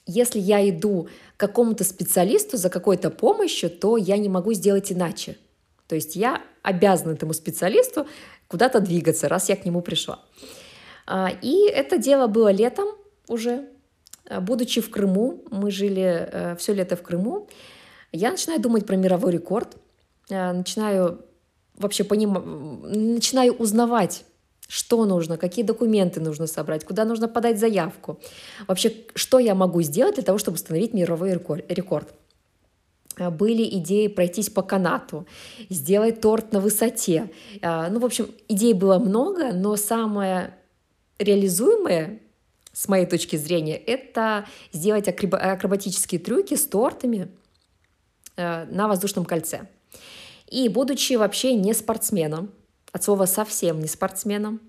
если 0.05 0.39
я 0.39 0.67
иду 0.69 1.07
к 1.37 1.39
какому-то 1.39 1.83
специалисту 1.83 2.57
за 2.57 2.69
какой-то 2.69 3.09
помощью, 3.09 3.69
то 3.69 3.97
я 3.97 4.17
не 4.17 4.29
могу 4.29 4.53
сделать 4.53 4.91
иначе. 4.91 5.37
То 5.87 5.95
есть 5.95 6.15
я 6.15 6.41
обязана 6.63 7.13
этому 7.13 7.33
специалисту 7.33 8.07
куда-то 8.47 8.79
двигаться, 8.79 9.29
раз 9.29 9.49
я 9.49 9.55
к 9.55 9.65
нему 9.65 9.81
пришла. 9.81 10.19
А, 11.07 11.31
и 11.41 11.67
это 11.67 11.97
дело 11.97 12.27
было 12.27 12.51
летом 12.51 12.87
уже, 13.27 13.67
Э, 14.25 14.39
будучи 14.39 14.81
в 14.81 14.89
Крыму, 14.89 15.43
мы 15.51 15.71
жили 15.71 16.29
э, 16.31 16.55
все 16.57 16.73
лето 16.73 16.95
в 16.95 17.01
Крыму, 17.01 17.47
я 18.11 18.31
начинаю 18.31 18.61
думать 18.61 18.85
про 18.85 18.95
мировой 18.95 19.31
рекорд, 19.31 19.77
э, 20.29 20.51
начинаю 20.51 21.19
вообще 21.75 22.03
понимать, 22.03 22.43
начинаю 22.45 23.53
узнавать, 23.53 24.25
что 24.67 25.05
нужно, 25.05 25.37
какие 25.37 25.63
документы 25.63 26.19
нужно 26.21 26.47
собрать, 26.47 26.85
куда 26.85 27.05
нужно 27.05 27.27
подать 27.27 27.59
заявку. 27.59 28.19
Вообще, 28.67 28.93
что 29.13 29.39
я 29.39 29.53
могу 29.53 29.81
сделать 29.83 30.15
для 30.15 30.23
того, 30.23 30.37
чтобы 30.39 30.55
установить 30.55 30.93
мировой 30.93 31.33
рекорд. 31.33 32.13
Были 33.17 33.63
идеи 33.77 34.07
пройтись 34.07 34.49
по 34.49 34.61
канату, 34.61 35.25
сделать 35.69 36.21
торт 36.21 36.51
на 36.51 36.59
высоте. 36.59 37.31
Ну, 37.61 37.99
в 37.99 38.05
общем, 38.05 38.29
идей 38.47 38.73
было 38.73 38.99
много, 38.99 39.53
но 39.53 39.75
самое 39.75 40.53
реализуемое 41.17 42.19
с 42.75 42.89
моей 42.89 43.05
точки 43.05 43.37
зрения, 43.37 43.77
это 43.77 44.45
сделать 44.73 45.07
акробатические 45.07 46.19
трюки 46.19 46.55
с 46.55 46.65
тортами 46.65 47.29
э, 48.35 48.65
на 48.65 48.89
воздушном 48.89 49.23
кольце. 49.23 49.69
И 50.49 50.67
будучи 50.67 51.13
вообще 51.13 51.53
не 51.53 51.73
спортсменом, 51.73 52.51
от 52.91 53.01
слова 53.03 53.27
совсем 53.27 53.79
не 53.79 53.87
спортсменом, 53.87 54.59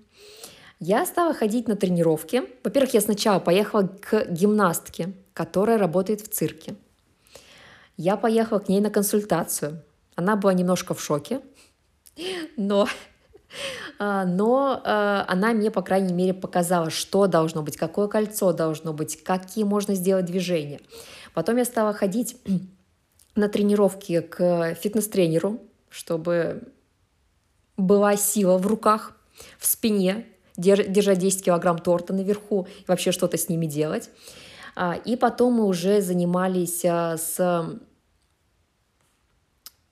я 0.79 1.05
стала 1.05 1.33
ходить 1.33 1.67
на 1.67 1.75
тренировки. 1.75 2.43
Во-первых, 2.63 2.93
я 2.93 3.01
сначала 3.01 3.39
поехала 3.39 3.87
к 3.87 4.27
гимнастке, 4.29 5.11
которая 5.33 5.77
работает 5.77 6.21
в 6.21 6.29
цирке. 6.29 6.75
Я 7.97 8.15
поехала 8.15 8.59
к 8.59 8.69
ней 8.69 8.79
на 8.79 8.91
консультацию. 8.91 9.83
Она 10.15 10.35
была 10.35 10.53
немножко 10.53 10.93
в 10.93 11.01
шоке, 11.01 11.41
но 12.55 12.87
а, 13.99 14.25
но 14.25 14.81
а, 14.83 15.25
она 15.27 15.53
мне, 15.53 15.71
по 15.71 15.81
крайней 15.81 16.13
мере, 16.13 16.33
показала, 16.33 16.89
что 16.89 17.27
должно 17.27 17.63
быть, 17.63 17.77
какое 17.77 18.07
кольцо 18.07 18.53
должно 18.53 18.93
быть, 18.93 19.23
какие 19.23 19.63
можно 19.63 19.95
сделать 19.95 20.25
движения. 20.25 20.79
Потом 21.33 21.57
я 21.57 21.65
стала 21.65 21.93
ходить 21.93 22.37
на 23.35 23.49
тренировки 23.49 24.21
к 24.21 24.75
фитнес-тренеру, 24.75 25.59
чтобы 25.89 26.63
была 27.77 28.15
сила 28.15 28.57
в 28.57 28.67
руках, 28.67 29.13
в 29.59 29.65
спине, 29.65 30.25
держать 30.55 31.19
10 31.19 31.45
килограмм 31.45 31.77
торта 31.77 32.13
наверху 32.13 32.67
и 32.79 32.85
вообще 32.87 33.11
что-то 33.11 33.37
с 33.37 33.49
ними 33.49 33.67
делать. 33.67 34.09
А, 34.79 34.93
и 34.93 35.15
потом 35.15 35.53
мы 35.53 35.65
уже 35.65 36.01
занимались 36.01 36.85
с 36.85 37.79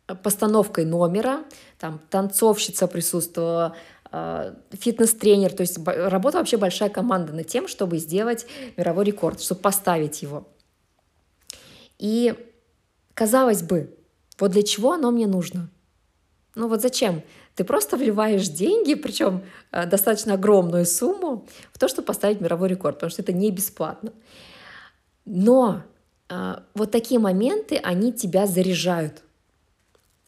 постановкой 0.05 0.85
номера, 0.85 1.43
там 1.79 1.99
танцовщица 2.11 2.87
присутствовала, 2.87 3.75
а, 4.11 4.53
фитнес-тренер, 4.69 5.53
то 5.53 5.61
есть 5.61 5.79
работа 5.87 6.37
вообще 6.37 6.57
большая 6.57 6.89
команда 6.89 7.33
над 7.33 7.47
тем, 7.47 7.67
чтобы 7.67 7.97
сделать 7.97 8.45
мировой 8.77 9.05
рекорд, 9.05 9.41
чтобы 9.41 9.59
поставить 9.61 10.21
его. 10.21 10.47
И 11.97 12.35
казалось 13.15 13.63
бы, 13.63 13.97
вот 14.37 14.51
для 14.51 14.61
чего 14.61 14.91
оно 14.91 15.09
мне 15.09 15.25
нужно? 15.25 15.67
Ну 16.53 16.67
вот 16.67 16.83
зачем? 16.83 17.23
Ты 17.55 17.63
просто 17.63 17.97
вливаешь 17.97 18.47
деньги, 18.49 18.93
причем 18.93 19.41
а, 19.71 19.87
достаточно 19.87 20.35
огромную 20.35 20.85
сумму, 20.85 21.47
в 21.73 21.79
то, 21.79 21.87
чтобы 21.87 22.05
поставить 22.05 22.39
мировой 22.39 22.69
рекорд, 22.69 22.97
потому 22.97 23.09
что 23.09 23.23
это 23.23 23.33
не 23.33 23.49
бесплатно. 23.49 24.13
Но 25.25 25.83
э, 26.29 26.55
вот 26.73 26.91
такие 26.91 27.19
моменты, 27.19 27.77
они 27.77 28.13
тебя 28.13 28.45
заряжают 28.45 29.25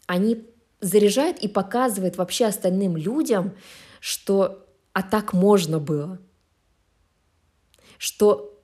они 0.07 0.45
заряжают 0.79 1.37
и 1.39 1.47
показывают 1.47 2.17
вообще 2.17 2.45
остальным 2.45 2.97
людям, 2.97 3.53
что 3.99 4.65
а 4.93 5.03
так 5.03 5.33
можно 5.33 5.79
было. 5.79 6.17
Что 7.99 8.59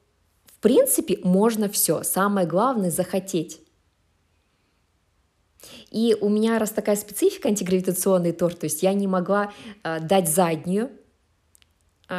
в 0.46 0.60
принципе 0.60 1.20
можно 1.24 1.70
все. 1.70 2.04
Самое 2.04 2.48
главное 2.48 2.90
захотеть. 2.90 3.60
И 5.92 6.16
у 6.20 6.30
меня 6.30 6.58
раз 6.60 6.72
такая 6.72 6.96
специфика 6.96 7.50
антигравитационный 7.50 8.32
торт, 8.32 8.60
то 8.60 8.66
есть 8.66 8.82
я 8.84 8.94
не 8.94 9.08
могла 9.08 9.54
э, 9.84 10.00
дать 10.00 10.30
заднюю, 10.30 10.92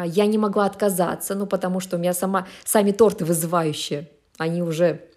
я 0.03 0.27
не 0.27 0.39
могла 0.39 0.67
отказаться, 0.67 1.35
ну 1.35 1.47
потому 1.47 1.81
что 1.81 1.97
у 1.97 1.99
меня 2.01 2.13
сама, 2.13 2.47
сами 2.65 2.93
торты 2.93 3.25
вызывающие, 3.25 4.11
они 4.39 4.63
уже 4.63 5.09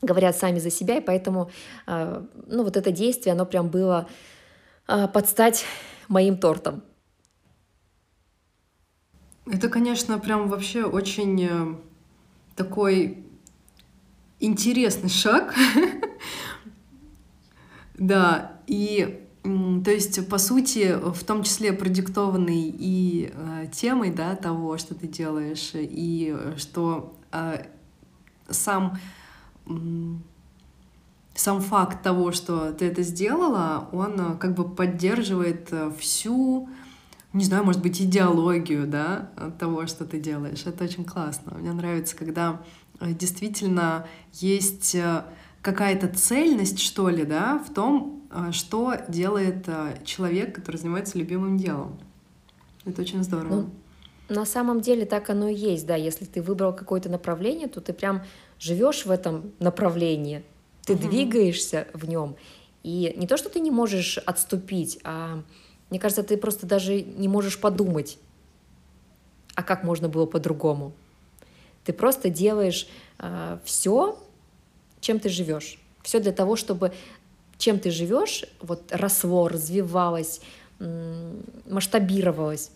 говорят 0.00 0.36
сами 0.36 0.58
за 0.58 0.70
себя, 0.70 0.96
и 0.96 1.00
поэтому, 1.00 1.50
а, 1.86 2.24
ну, 2.46 2.62
вот 2.62 2.76
это 2.76 2.92
действие, 2.92 3.32
оно 3.32 3.44
прям 3.44 3.68
было 3.68 4.08
а, 4.86 5.08
под 5.08 5.28
стать 5.28 5.64
моим 6.08 6.38
тортом. 6.38 6.82
Это, 9.46 9.68
конечно, 9.68 10.18
прям 10.18 10.48
вообще 10.48 10.84
очень 10.84 11.42
э, 11.44 11.74
такой 12.54 13.24
интересный 14.40 15.10
шаг. 15.10 15.54
Да, 18.00 18.60
и 18.68 19.27
то 19.84 19.90
есть, 19.90 20.28
по 20.28 20.38
сути, 20.38 20.96
в 21.00 21.24
том 21.24 21.42
числе 21.42 21.72
продиктованный 21.72 22.74
и 22.76 23.32
э, 23.32 23.66
темой, 23.72 24.10
да, 24.10 24.36
того, 24.36 24.78
что 24.78 24.94
ты 24.94 25.06
делаешь, 25.06 25.70
и 25.74 26.36
что 26.56 27.14
э, 27.32 27.64
сам 28.48 28.98
сам 31.38 31.60
факт 31.60 32.02
того, 32.02 32.32
что 32.32 32.72
ты 32.72 32.86
это 32.86 33.02
сделала, 33.02 33.88
он 33.92 34.20
э, 34.20 34.36
как 34.38 34.54
бы 34.54 34.68
поддерживает 34.68 35.68
э, 35.70 35.92
всю, 35.96 36.68
не 37.32 37.44
знаю, 37.44 37.64
может 37.64 37.80
быть, 37.80 38.02
идеологию, 38.02 38.88
да, 38.88 39.30
того, 39.58 39.86
что 39.86 40.04
ты 40.04 40.18
делаешь. 40.18 40.64
Это 40.66 40.84
очень 40.84 41.04
классно. 41.04 41.56
Мне 41.56 41.72
нравится, 41.72 42.16
когда 42.16 42.60
э, 42.98 43.12
действительно 43.12 44.06
есть 44.32 44.96
какая-то 45.62 46.08
цельность, 46.08 46.80
что 46.80 47.08
ли, 47.08 47.24
да, 47.24 47.58
в 47.58 47.72
том, 47.72 48.17
что 48.52 48.94
делает 49.08 49.66
человек, 50.04 50.54
который 50.54 50.76
занимается 50.76 51.18
любимым 51.18 51.56
делом. 51.56 51.98
Это 52.84 53.02
очень 53.02 53.22
здорово. 53.22 53.54
Ну, 53.54 53.70
на 54.28 54.44
самом 54.44 54.80
деле 54.80 55.06
так 55.06 55.30
оно 55.30 55.48
и 55.48 55.54
есть, 55.54 55.86
да. 55.86 55.96
Если 55.96 56.24
ты 56.24 56.42
выбрал 56.42 56.74
какое-то 56.74 57.08
направление, 57.08 57.68
то 57.68 57.80
ты 57.80 57.92
прям 57.92 58.22
живешь 58.58 59.06
в 59.06 59.10
этом 59.10 59.52
направлении, 59.58 60.42
ты 60.84 60.94
угу. 60.94 61.08
двигаешься 61.08 61.88
в 61.92 62.08
нем, 62.08 62.36
и 62.82 63.14
не 63.16 63.26
то, 63.26 63.36
что 63.36 63.48
ты 63.48 63.60
не 63.60 63.70
можешь 63.70 64.18
отступить, 64.18 64.98
а 65.04 65.42
мне 65.90 65.98
кажется, 65.98 66.22
ты 66.22 66.36
просто 66.36 66.66
даже 66.66 67.00
не 67.00 67.28
можешь 67.28 67.60
подумать, 67.60 68.18
а 69.54 69.62
как 69.62 69.84
можно 69.84 70.08
было 70.08 70.26
по-другому. 70.26 70.92
Ты 71.84 71.92
просто 71.92 72.28
делаешь 72.28 72.88
э, 73.18 73.58
все, 73.64 74.18
чем 75.00 75.18
ты 75.20 75.28
живешь. 75.28 75.78
Все 76.02 76.20
для 76.20 76.32
того, 76.32 76.56
чтобы 76.56 76.92
чем 77.58 77.78
ты 77.78 77.90
живешь, 77.90 78.44
вот 78.60 78.90
росло, 78.90 79.48
развивалось, 79.48 80.40
масштабировалось. 81.66 82.70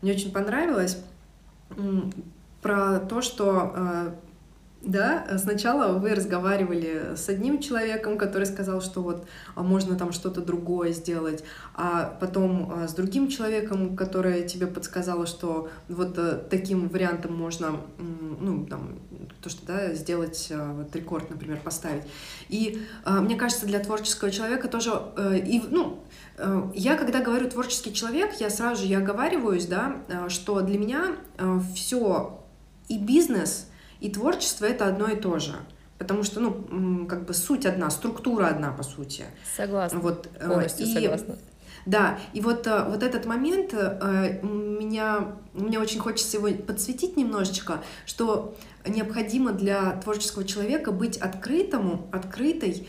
Мне 0.00 0.12
очень 0.12 0.32
понравилось 0.32 0.98
про 2.62 2.98
то, 3.00 3.20
что 3.22 3.72
э, 3.76 4.14
да, 4.84 5.26
сначала 5.38 5.98
вы 5.98 6.14
разговаривали 6.14 7.14
с 7.16 7.28
одним 7.28 7.60
человеком, 7.60 8.18
который 8.18 8.44
сказал, 8.44 8.80
что 8.80 9.02
вот 9.02 9.26
а 9.54 9.62
можно 9.62 9.96
там 9.96 10.12
что-то 10.12 10.40
другое 10.40 10.92
сделать, 10.92 11.42
а 11.74 12.16
потом 12.20 12.70
а, 12.72 12.88
с 12.88 12.94
другим 12.94 13.28
человеком, 13.28 13.96
который 13.96 14.46
тебе 14.46 14.66
подсказала, 14.66 15.26
что 15.26 15.70
вот 15.88 16.18
а, 16.18 16.36
таким 16.50 16.88
вариантом 16.88 17.34
можно, 17.34 17.80
ну, 17.98 18.66
там, 18.66 18.98
то, 19.40 19.48
что, 19.48 19.66
да, 19.66 19.94
сделать 19.94 20.48
а, 20.50 20.72
вот 20.72 20.94
рекорд, 20.94 21.30
например, 21.30 21.60
поставить. 21.62 22.04
И 22.48 22.82
мне 23.06 23.36
кажется, 23.36 23.66
для 23.66 23.80
творческого 23.80 24.30
человека 24.30 24.68
тоже, 24.68 24.90
а, 24.92 25.34
и, 25.34 25.60
ну, 25.70 26.00
я, 26.74 26.96
когда 26.96 27.20
говорю 27.20 27.48
творческий 27.48 27.94
человек, 27.94 28.34
я 28.40 28.50
сразу 28.50 28.82
же 28.82 28.88
я 28.88 28.98
оговариваюсь, 28.98 29.66
да, 29.66 30.00
что 30.28 30.62
для 30.62 30.78
меня 30.78 31.16
все 31.74 32.40
и 32.88 32.98
бизнес— 32.98 33.68
и 34.04 34.10
творчество 34.10 34.66
это 34.66 34.86
одно 34.86 35.08
и 35.08 35.16
то 35.16 35.38
же. 35.38 35.54
Потому 35.96 36.24
что, 36.24 36.40
ну, 36.40 37.06
как 37.06 37.24
бы 37.24 37.32
суть 37.32 37.64
одна, 37.64 37.88
структура 37.88 38.48
одна, 38.48 38.70
по 38.70 38.82
сути. 38.82 39.24
Согласна. 39.56 39.98
Вот, 39.98 40.28
э, 40.38 40.46
Полностью 40.46 40.86
и, 40.86 40.92
согласна. 40.92 41.36
Да, 41.86 42.18
и 42.34 42.42
вот, 42.42 42.66
э, 42.66 42.84
вот 42.86 43.02
этот 43.02 43.24
момент 43.24 43.72
э, 43.72 44.42
меня, 44.42 45.36
мне 45.54 45.78
очень 45.78 46.00
хочется 46.00 46.36
его 46.36 46.50
подсветить 46.50 47.16
немножечко, 47.16 47.82
что 48.04 48.54
необходимо 48.86 49.52
для 49.52 49.92
творческого 49.92 50.44
человека 50.44 50.92
быть 50.92 51.16
открытому, 51.16 52.06
открытой, 52.12 52.86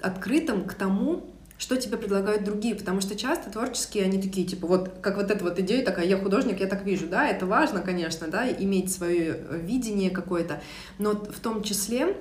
открытым 0.00 0.64
к 0.64 0.74
тому, 0.74 1.30
что 1.58 1.76
тебе 1.76 1.96
предлагают 1.96 2.44
другие, 2.44 2.74
потому 2.74 3.00
что 3.00 3.16
часто 3.16 3.50
творческие, 3.50 4.04
они 4.04 4.20
такие, 4.20 4.46
типа, 4.46 4.66
вот, 4.66 4.98
как 5.00 5.16
вот 5.16 5.30
эта 5.30 5.42
вот 5.42 5.58
идея 5.58 5.84
такая, 5.84 6.06
я 6.06 6.18
художник, 6.18 6.60
я 6.60 6.66
так 6.66 6.84
вижу, 6.84 7.06
да, 7.08 7.26
это 7.26 7.46
важно, 7.46 7.80
конечно, 7.80 8.28
да, 8.28 8.48
иметь 8.50 8.92
свое 8.92 9.36
э, 9.36 9.58
видение 9.62 10.10
какое-то, 10.10 10.60
но 10.98 11.12
в 11.12 11.40
том 11.40 11.62
числе 11.62 12.16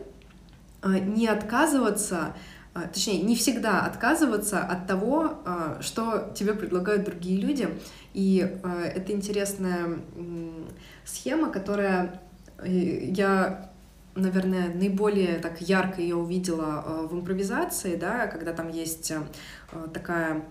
э, 0.82 1.00
не 1.00 1.28
отказываться, 1.28 2.36
э, 2.76 2.80
точнее, 2.94 3.22
не 3.24 3.36
всегда 3.36 3.82
отказываться 3.82 4.60
от 4.60 4.88
того, 4.88 5.40
что 5.82 6.32
тебе 6.36 6.54
предлагают 6.54 7.04
другие 7.04 7.42
люди, 7.42 7.70
и 8.14 8.58
это 8.96 9.12
интересная 9.12 10.00
схема, 11.04 11.52
которая 11.52 12.22
я 12.64 13.72
наверное, 14.16 14.74
наиболее 14.74 15.40
так 15.40 15.62
ярко 15.62 16.02
ее 16.02 16.16
увидела 16.16 16.84
э, 16.86 17.08
в 17.08 17.14
импровизации, 17.14 17.96
да, 17.96 18.28
когда 18.28 18.54
там 18.54 18.70
есть 18.70 19.12
э, 19.12 19.22
такая, 19.94 20.44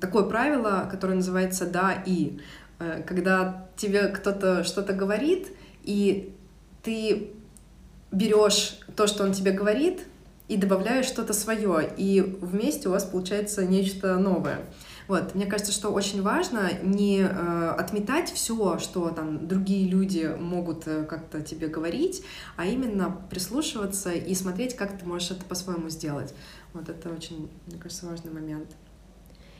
такое 0.00 0.24
правило, 0.24 0.88
которое 0.90 1.14
называется 1.14 1.66
«да» 1.66 2.02
и. 2.04 2.40
Э, 2.78 3.02
когда 3.06 3.68
тебе 3.76 4.08
кто-то 4.08 4.64
что-то 4.64 4.92
говорит, 4.92 5.48
и 5.82 6.34
ты 6.82 7.30
берешь 8.10 8.80
то, 8.96 9.06
что 9.06 9.24
он 9.24 9.32
тебе 9.32 9.52
говорит, 9.52 10.06
и 10.48 10.56
добавляешь 10.56 11.06
что-то 11.06 11.34
свое, 11.34 11.90
и 11.96 12.20
вместе 12.40 12.88
у 12.88 12.92
вас 12.92 13.04
получается 13.04 13.66
нечто 13.66 14.16
новое. 14.16 14.60
Вот, 15.08 15.34
мне 15.34 15.46
кажется, 15.46 15.72
что 15.72 15.88
очень 15.88 16.20
важно 16.20 16.70
не 16.82 17.20
э, 17.20 17.70
отметать 17.78 18.30
все, 18.30 18.78
что 18.78 19.08
там 19.08 19.48
другие 19.48 19.88
люди 19.88 20.36
могут 20.38 20.86
э, 20.86 21.04
как-то 21.04 21.40
тебе 21.40 21.68
говорить, 21.68 22.22
а 22.56 22.66
именно 22.66 23.10
прислушиваться 23.30 24.12
и 24.12 24.34
смотреть, 24.34 24.76
как 24.76 24.98
ты 24.98 25.06
можешь 25.06 25.30
это 25.30 25.46
по-своему 25.46 25.88
сделать. 25.88 26.34
Вот 26.74 26.90
это 26.90 27.08
очень, 27.08 27.50
мне 27.66 27.78
кажется, 27.78 28.06
важный 28.06 28.30
момент. 28.30 28.68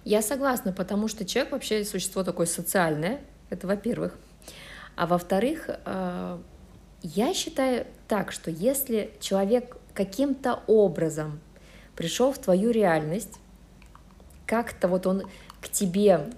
Я 0.04 0.20
согласна, 0.20 0.74
потому 0.74 1.08
что 1.08 1.24
человек 1.24 1.52
вообще 1.52 1.82
существо 1.82 2.24
такое 2.24 2.46
социальное, 2.46 3.22
это 3.48 3.66
во-первых. 3.66 4.18
А 4.96 5.06
во-вторых, 5.06 5.70
э, 5.70 6.38
я 7.02 7.32
считаю 7.32 7.86
так, 8.06 8.32
что 8.32 8.50
если 8.50 9.12
человек 9.18 9.78
каким-то 9.94 10.62
образом 10.66 11.40
пришел 11.96 12.32
в 12.32 12.38
твою 12.38 12.70
реальность, 12.70 13.38
как-то 14.48 14.88
вот 14.88 15.06
он 15.06 15.22
к 15.60 15.68
тебе, 15.68 16.30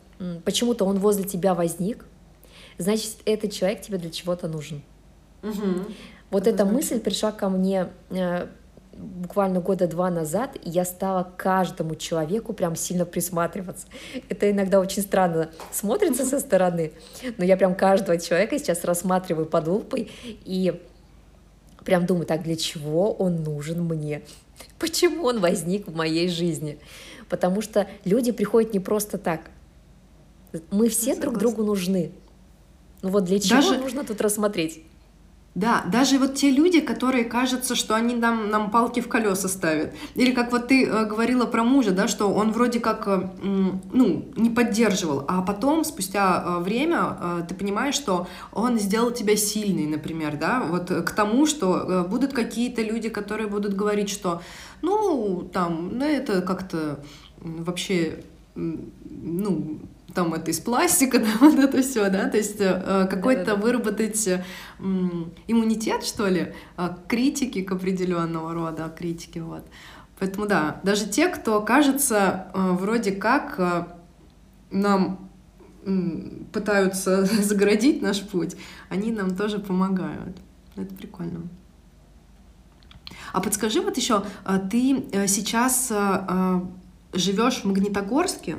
почему-то 0.44 0.84
он 0.84 0.98
возле 0.98 1.24
тебя 1.24 1.54
возник, 1.54 2.04
значит, 2.76 3.16
этот 3.24 3.52
человек 3.52 3.80
тебе 3.80 3.98
для 3.98 4.10
чего-то 4.10 4.48
нужен. 4.48 4.82
Угу. 5.42 5.92
Вот 6.30 6.46
эта 6.46 6.64
мысль 6.64 7.00
пришла 7.00 7.32
ко 7.32 7.48
мне 7.48 7.88
э, 8.10 8.46
буквально 8.92 9.60
года 9.60 9.86
два 9.86 10.10
назад, 10.10 10.56
и 10.62 10.70
я 10.70 10.84
стала 10.84 11.32
каждому 11.36 11.94
человеку 11.94 12.52
прям 12.52 12.76
сильно 12.76 13.04
присматриваться. 13.04 13.86
Это 14.28 14.50
иногда 14.50 14.80
очень 14.80 15.02
странно 15.02 15.50
смотрится 15.72 16.24
со 16.24 16.40
стороны, 16.40 16.92
но 17.38 17.44
я 17.44 17.56
прям 17.56 17.74
каждого 17.74 18.18
человека 18.18 18.58
сейчас 18.58 18.84
рассматриваю 18.84 19.46
под 19.46 19.68
лупой 19.68 20.10
и 20.44 20.80
прям 21.84 22.06
думаю, 22.06 22.26
так 22.26 22.42
для 22.42 22.56
чего 22.56 23.12
он 23.12 23.42
нужен 23.42 23.82
мне? 23.84 24.22
Почему 24.78 25.24
он 25.24 25.40
возник 25.40 25.86
в 25.86 25.94
моей 25.94 26.28
жизни? 26.28 26.78
Потому 27.30 27.62
что 27.62 27.88
люди 28.04 28.32
приходят 28.32 28.74
не 28.74 28.80
просто 28.80 29.16
так. 29.16 29.50
Мы 30.70 30.90
все 30.90 31.16
друг 31.16 31.38
другу 31.38 31.64
нужны. 31.64 32.10
Ну 33.00 33.08
вот 33.08 33.24
для 33.24 33.38
чего 33.38 33.62
Даже... 33.62 33.78
нужно 33.78 34.04
тут 34.04 34.20
рассмотреть? 34.20 34.82
Да, 35.60 35.84
даже 35.92 36.18
вот 36.18 36.36
те 36.36 36.50
люди, 36.50 36.80
которые 36.80 37.24
кажется, 37.24 37.74
что 37.74 37.94
они 37.94 38.14
нам, 38.14 38.48
нам 38.48 38.70
палки 38.70 39.00
в 39.00 39.08
колеса 39.08 39.46
ставят. 39.46 39.92
Или 40.14 40.32
как 40.32 40.52
вот 40.52 40.68
ты 40.68 40.86
э, 40.86 41.04
говорила 41.04 41.44
про 41.44 41.64
мужа, 41.64 41.90
да, 41.90 42.08
что 42.08 42.32
он 42.32 42.50
вроде 42.52 42.80
как, 42.80 43.06
э, 43.06 43.28
ну, 43.42 44.24
не 44.36 44.48
поддерживал, 44.48 45.22
а 45.28 45.42
потом, 45.42 45.84
спустя 45.84 46.42
э, 46.42 46.62
время, 46.62 47.44
ты 47.46 47.54
понимаешь, 47.54 47.94
что 47.94 48.26
он 48.54 48.78
сделал 48.78 49.10
тебя 49.10 49.36
сильной, 49.36 49.84
например, 49.84 50.38
да, 50.38 50.62
вот 50.66 50.88
к 50.88 51.10
тому, 51.10 51.44
что 51.44 52.06
будут 52.08 52.32
какие-то 52.32 52.80
люди, 52.80 53.10
которые 53.10 53.46
будут 53.46 53.74
говорить, 53.74 54.08
что, 54.08 54.40
ну, 54.80 55.46
там, 55.52 55.90
ну, 55.92 56.06
это 56.06 56.40
как-то 56.40 57.00
вообще, 57.38 58.24
ну, 58.54 59.78
там 60.14 60.34
это 60.34 60.50
из 60.50 60.60
пластика, 60.60 61.18
да, 61.20 61.30
вот 61.40 61.58
это 61.58 61.82
все, 61.82 62.08
да, 62.10 62.28
то 62.28 62.36
есть 62.36 62.56
э, 62.60 63.06
какой-то 63.10 63.44
да, 63.44 63.50
да, 63.52 63.56
да. 63.56 63.62
выработать 63.62 64.26
э, 64.26 64.44
иммунитет, 65.46 66.04
что 66.04 66.26
ли, 66.26 66.54
э, 66.76 66.88
критики 67.08 67.62
к 67.62 67.72
определенного 67.72 68.54
рода 68.54 68.92
критики, 68.96 69.38
вот. 69.38 69.64
Поэтому 70.18 70.46
да, 70.46 70.80
даже 70.82 71.06
те, 71.06 71.28
кто 71.28 71.60
кажется 71.62 72.50
э, 72.54 72.72
вроде 72.72 73.12
как 73.12 73.54
э, 73.58 73.86
нам 74.70 75.30
пытаются 76.52 77.24
загородить 77.42 78.02
наш 78.02 78.20
путь, 78.20 78.56
они 78.88 79.12
нам 79.12 79.34
тоже 79.34 79.58
помогают. 79.58 80.36
Это 80.76 80.94
прикольно. 80.94 81.48
А 83.32 83.40
подскажи 83.40 83.80
вот 83.80 83.96
еще, 83.96 84.24
э, 84.44 84.58
ты 84.70 85.04
э, 85.12 85.26
сейчас 85.26 85.88
э, 85.90 86.60
живешь 87.12 87.60
в 87.60 87.64
Магнитогорске? 87.64 88.56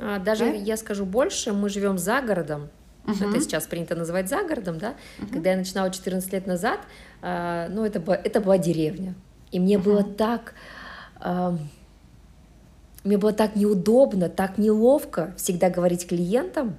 А, 0.00 0.18
даже 0.18 0.46
да? 0.46 0.50
я 0.52 0.76
скажу 0.76 1.04
больше, 1.04 1.52
мы 1.52 1.68
живем 1.68 1.98
за 1.98 2.20
городом. 2.20 2.68
Угу. 3.06 3.30
Это 3.30 3.40
сейчас 3.40 3.66
принято 3.66 3.94
называть 3.94 4.28
за 4.28 4.42
городом, 4.42 4.78
да. 4.78 4.94
Угу. 5.18 5.32
Когда 5.32 5.50
я 5.50 5.56
начинала 5.56 5.90
14 5.90 6.32
лет 6.32 6.46
назад, 6.46 6.80
э, 7.22 7.68
ну, 7.70 7.84
это, 7.84 8.00
это 8.12 8.40
была 8.40 8.58
деревня. 8.58 9.14
И 9.50 9.60
мне 9.60 9.78
угу. 9.78 9.86
было 9.86 10.02
так... 10.04 10.54
Э, 11.20 11.56
мне 13.02 13.16
было 13.16 13.32
так 13.32 13.56
неудобно, 13.56 14.28
так 14.28 14.58
неловко 14.58 15.32
всегда 15.38 15.70
говорить 15.70 16.06
клиентам, 16.06 16.76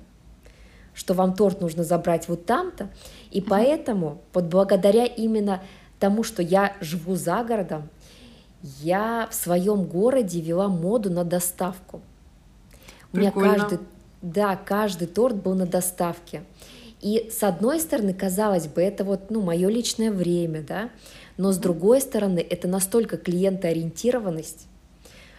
что 0.93 1.15
вам 1.15 1.33
торт 1.33 1.61
нужно 1.61 1.83
забрать 1.83 2.29
вот 2.29 2.45
там-то. 2.45 2.89
И 3.31 3.39
угу. 3.39 3.49
поэтому, 3.49 4.21
вот 4.33 4.45
благодаря 4.45 5.05
именно 5.05 5.61
тому, 5.99 6.23
что 6.23 6.41
я 6.43 6.75
живу 6.79 7.15
за 7.15 7.43
городом, 7.43 7.89
я 8.61 9.27
в 9.31 9.33
своем 9.33 9.85
городе 9.85 10.39
вела 10.39 10.67
моду 10.67 11.09
на 11.09 11.23
доставку. 11.23 12.01
У 13.13 13.17
меня 13.17 13.31
каждый, 13.31 13.79
да, 14.21 14.55
каждый 14.55 15.07
торт 15.07 15.35
был 15.35 15.55
на 15.55 15.65
доставке. 15.65 16.43
И 17.01 17.29
с 17.31 17.41
одной 17.43 17.79
стороны, 17.79 18.13
казалось 18.13 18.67
бы, 18.67 18.81
это 18.81 19.03
вот, 19.03 19.31
ну, 19.31 19.41
мое 19.41 19.69
личное 19.69 20.11
время, 20.11 20.61
да, 20.61 20.91
но 21.37 21.51
с 21.51 21.57
другой 21.57 21.99
стороны, 21.99 22.39
это 22.47 22.67
настолько 22.67 23.17
клиентоориентированность, 23.17 24.67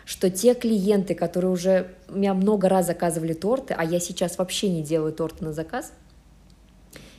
что 0.05 0.29
те 0.29 0.55
клиенты, 0.55 1.15
которые 1.15 1.53
уже 1.53 1.95
у 2.09 2.17
меня 2.17 2.35
много 2.35 2.69
раз 2.69 2.87
заказывали 2.87 3.33
торты, 3.33 3.75
а 3.75 3.85
я 3.85 4.01
сейчас 4.01 4.39
вообще 4.39 4.69
не 4.69 4.83
делаю 4.83 5.13
торты 5.13 5.45
на 5.45 5.53
заказ, 5.53 5.93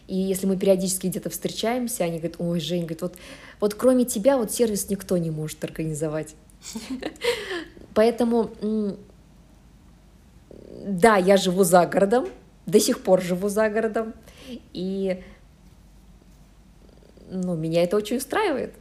И 0.07 0.17
если 0.17 0.45
мы 0.47 0.57
периодически 0.57 1.07
где-то 1.07 1.29
встречаемся, 1.29 2.03
они 2.03 2.17
говорят, 2.17 2.35
ой, 2.39 2.59
Жень, 2.59 2.81
говорит, 2.81 3.01
вот, 3.01 3.15
вот 3.61 3.73
кроме 3.75 4.03
тебя 4.03 4.37
вот 4.37 4.51
сервис 4.51 4.89
никто 4.89 5.17
не 5.17 5.31
может 5.31 5.63
организовать. 5.63 6.35
Поэтому, 7.93 8.51
да, 10.83 11.17
я 11.17 11.37
живу 11.37 11.63
за 11.63 11.85
городом, 11.85 12.27
до 12.65 12.79
сих 12.79 13.01
пор 13.01 13.21
живу 13.21 13.49
за 13.49 13.69
городом, 13.69 14.13
и 14.73 15.23
ну, 17.29 17.55
меня 17.55 17.83
это 17.83 17.97
очень 17.97 18.17
устраивает. 18.17 18.73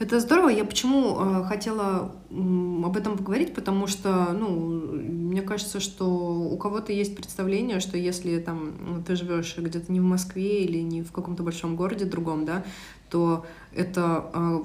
Это 0.00 0.18
здорово. 0.18 0.48
Я 0.48 0.64
почему 0.64 1.16
э, 1.18 1.44
хотела 1.44 2.12
об 2.30 2.96
этом 2.96 3.16
поговорить, 3.16 3.54
потому 3.54 3.86
что, 3.86 4.32
ну, 4.32 4.48
мне 4.50 5.40
кажется, 5.40 5.78
что 5.78 6.06
у 6.06 6.56
кого-то 6.56 6.92
есть 6.92 7.16
представление, 7.16 7.78
что 7.80 7.96
если 7.96 8.38
там 8.40 8.74
ну, 8.80 9.02
ты 9.02 9.14
живешь 9.14 9.56
где-то 9.56 9.92
не 9.92 10.00
в 10.00 10.04
Москве 10.04 10.64
или 10.64 10.78
не 10.78 11.02
в 11.02 11.12
каком-то 11.12 11.42
большом 11.44 11.76
городе 11.76 12.04
другом, 12.06 12.44
да, 12.44 12.64
то 13.08 13.46
это 13.72 14.30
э, 14.34 14.62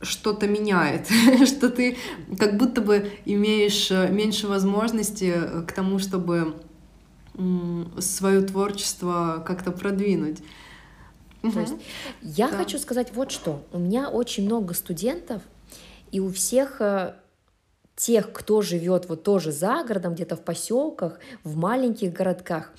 что-то 0.00 0.46
меняет, 0.46 1.08
что 1.46 1.70
ты 1.70 1.96
как 2.38 2.56
будто 2.56 2.80
бы 2.80 3.10
имеешь 3.24 3.90
э, 3.90 4.08
меньше 4.10 4.46
возможности 4.46 5.34
к 5.66 5.72
тому, 5.72 5.98
чтобы 5.98 6.54
э, 7.34 7.84
свое 8.00 8.42
творчество 8.42 9.42
как-то 9.46 9.72
продвинуть. 9.72 10.38
Угу. 11.42 11.52
То 11.52 11.60
есть 11.60 11.74
я 12.22 12.48
да. 12.48 12.56
хочу 12.56 12.78
сказать 12.78 13.12
вот 13.14 13.30
что. 13.30 13.64
У 13.72 13.78
меня 13.78 14.08
очень 14.08 14.44
много 14.44 14.74
студентов, 14.74 15.42
и 16.10 16.20
у 16.20 16.32
всех 16.32 16.80
э, 16.80 17.14
тех, 17.96 18.32
кто 18.32 18.62
живет 18.62 19.08
вот 19.08 19.24
тоже 19.24 19.52
за 19.52 19.84
городом, 19.84 20.14
где-то 20.14 20.36
в 20.36 20.42
поселках, 20.42 21.18
в 21.44 21.56
маленьких 21.56 22.12
городках, 22.12 22.72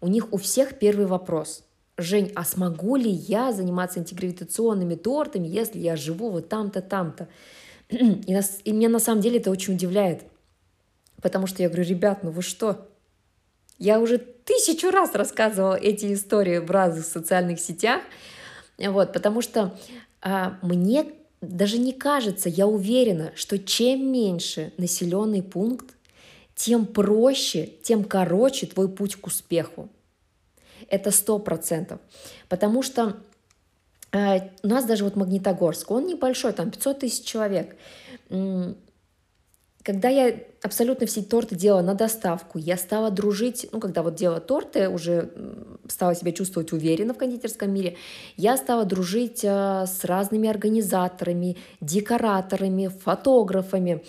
у 0.00 0.08
них 0.08 0.32
у 0.32 0.36
всех 0.36 0.78
первый 0.78 1.06
вопрос. 1.06 1.65
Жень, 1.98 2.30
а 2.34 2.44
смогу 2.44 2.96
ли 2.96 3.10
я 3.10 3.52
заниматься 3.52 4.00
интегравитационными 4.00 4.96
тортами, 4.96 5.48
если 5.48 5.78
я 5.78 5.96
живу 5.96 6.30
вот 6.30 6.48
там-то, 6.48 6.82
там-то? 6.82 7.28
И, 7.88 8.34
нас, 8.34 8.58
и 8.64 8.72
меня 8.72 8.88
на 8.88 8.98
самом 8.98 9.22
деле 9.22 9.38
это 9.38 9.50
очень 9.50 9.74
удивляет. 9.74 10.22
Потому 11.22 11.46
что 11.46 11.62
я 11.62 11.68
говорю, 11.68 11.88
ребят, 11.88 12.22
ну 12.22 12.30
вы 12.30 12.42
что? 12.42 12.88
Я 13.78 14.00
уже 14.00 14.18
тысячу 14.18 14.90
раз 14.90 15.14
рассказывала 15.14 15.74
эти 15.74 16.12
истории 16.12 16.58
в 16.58 16.70
разных 16.70 17.04
социальных 17.04 17.60
сетях, 17.60 18.02
вот, 18.78 19.12
потому 19.12 19.40
что 19.42 19.74
а, 20.20 20.58
мне 20.62 21.06
даже 21.40 21.78
не 21.78 21.92
кажется, 21.92 22.48
я 22.48 22.66
уверена, 22.66 23.32
что 23.34 23.58
чем 23.58 24.10
меньше 24.10 24.72
населенный 24.76 25.42
пункт, 25.42 25.94
тем 26.54 26.86
проще, 26.86 27.70
тем 27.82 28.04
короче 28.04 28.66
твой 28.66 28.88
путь 28.88 29.16
к 29.16 29.26
успеху. 29.26 29.88
Это 30.88 31.10
сто 31.10 31.38
процентов. 31.38 32.00
Потому 32.48 32.82
что 32.82 33.16
э, 34.12 34.38
у 34.62 34.68
нас 34.68 34.84
даже 34.84 35.04
вот 35.04 35.16
Магнитогорск, 35.16 35.90
он 35.90 36.06
небольшой, 36.06 36.52
там 36.52 36.70
500 36.70 37.00
тысяч 37.00 37.24
человек. 37.24 37.76
Когда 39.86 40.08
я 40.08 40.34
абсолютно 40.62 41.06
все 41.06 41.22
торты 41.22 41.54
делала 41.54 41.80
на 41.80 41.94
доставку, 41.94 42.58
я 42.58 42.76
стала 42.76 43.12
дружить, 43.12 43.68
ну, 43.70 43.78
когда 43.78 44.02
вот 44.02 44.16
делала 44.16 44.40
торты, 44.40 44.88
уже 44.88 45.30
стала 45.86 46.16
себя 46.16 46.32
чувствовать 46.32 46.72
уверенно 46.72 47.14
в 47.14 47.18
кондитерском 47.18 47.72
мире, 47.72 47.96
я 48.36 48.56
стала 48.56 48.84
дружить 48.84 49.44
а, 49.44 49.86
с 49.86 50.04
разными 50.04 50.48
организаторами, 50.48 51.56
декораторами, 51.80 52.88
фотографами. 52.88 54.04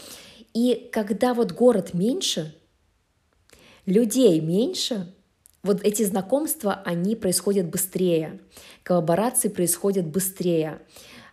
И 0.56 0.90
когда 0.92 1.36
вот 1.36 1.52
город 1.52 1.94
меньше, 1.94 2.56
людей 3.86 4.42
меньше, 4.42 5.14
вот 5.68 5.84
эти 5.84 6.04
знакомства, 6.04 6.82
они 6.86 7.16
происходят 7.16 7.68
быстрее, 7.68 8.40
коллаборации 8.84 9.50
происходят 9.50 10.08
быстрее, 10.08 10.80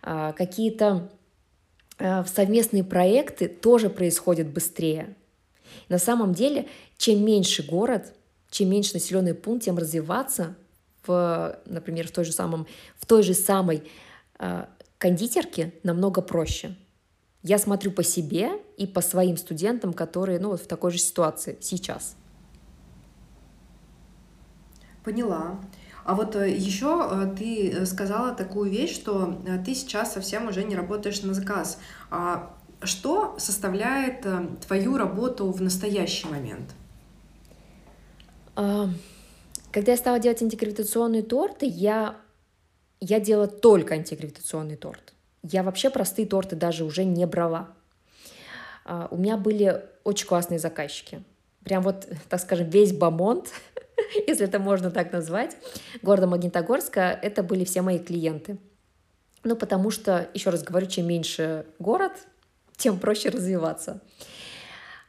а, 0.01 0.33
какие-то 0.33 1.09
в 1.97 2.25
совместные 2.27 2.83
проекты 2.83 3.47
тоже 3.47 3.89
происходят 3.89 4.47
быстрее. 4.47 5.15
На 5.87 5.97
самом 5.97 6.33
деле, 6.33 6.67
чем 6.97 7.23
меньше 7.23 7.63
город, 7.63 8.13
чем 8.49 8.69
меньше 8.69 8.93
населенный 8.93 9.33
пункт, 9.33 9.65
тем 9.65 9.77
развиваться 9.77 10.55
в, 11.05 11.59
например, 11.65 12.07
в 12.07 12.11
той 12.11 12.25
же, 12.25 12.31
самом, 12.31 12.67
в 12.97 13.05
той 13.05 13.23
же 13.23 13.33
самой 13.33 13.83
э, 14.39 14.65
кондитерке 14.97 15.73
намного 15.83 16.21
проще. 16.21 16.75
Я 17.43 17.59
смотрю 17.59 17.91
по 17.91 18.03
себе 18.03 18.53
и 18.77 18.87
по 18.87 19.01
своим 19.01 19.37
студентам, 19.37 19.93
которые 19.93 20.39
ну, 20.39 20.49
вот 20.49 20.61
в 20.61 20.67
такой 20.67 20.91
же 20.91 20.97
ситуации 20.97 21.57
сейчас. 21.61 22.15
Поняла. 25.05 25.59
А 26.03 26.15
вот 26.15 26.35
э, 26.35 26.49
еще 26.49 27.07
э, 27.09 27.35
ты 27.37 27.69
э, 27.69 27.85
сказала 27.85 28.33
такую 28.33 28.71
вещь, 28.71 28.95
что 28.95 29.39
ты 29.63 29.75
сейчас 29.75 30.13
совсем 30.13 30.47
уже 30.47 30.63
не 30.63 30.75
работаешь 30.75 31.21
на 31.21 31.33
заказ. 31.33 31.79
А 32.09 32.51
что 32.81 33.35
составляет 33.37 34.25
твою 34.67 34.97
работу 34.97 35.51
в 35.51 35.61
настоящий 35.61 36.27
момент? 36.27 36.73
А, 38.55 38.89
когда 39.71 39.91
я 39.91 39.97
стала 39.97 40.19
делать 40.19 40.41
антигравитационные 40.41 41.23
торты, 41.23 41.65
я, 41.65 42.15
я 42.99 43.19
делала 43.19 43.47
только 43.47 43.93
антигравитационный 43.93 44.75
торт. 44.75 45.13
Я 45.43 45.61
вообще 45.61 45.89
простые 45.89 46.27
торты 46.27 46.55
даже 46.55 46.83
уже 46.83 47.03
не 47.03 47.25
брала. 47.27 47.69
А, 48.85 49.07
у 49.11 49.17
меня 49.17 49.37
были 49.37 49.83
очень 50.03 50.27
классные 50.27 50.59
заказчики. 50.59 51.23
Прям 51.63 51.83
вот, 51.83 52.07
так 52.29 52.39
скажем, 52.39 52.69
весь 52.69 52.93
бомонд 52.93 53.49
если 54.27 54.45
это 54.45 54.59
можно 54.59 54.91
так 54.91 55.11
назвать, 55.11 55.55
города 56.01 56.27
Магнитогорска, 56.27 57.17
это 57.21 57.43
были 57.43 57.63
все 57.65 57.81
мои 57.81 57.99
клиенты. 57.99 58.57
Ну, 59.43 59.55
потому 59.55 59.91
что, 59.91 60.29
еще 60.33 60.49
раз 60.49 60.63
говорю, 60.63 60.87
чем 60.87 61.07
меньше 61.07 61.65
город, 61.77 62.13
тем 62.77 62.99
проще 62.99 63.29
развиваться. 63.29 64.01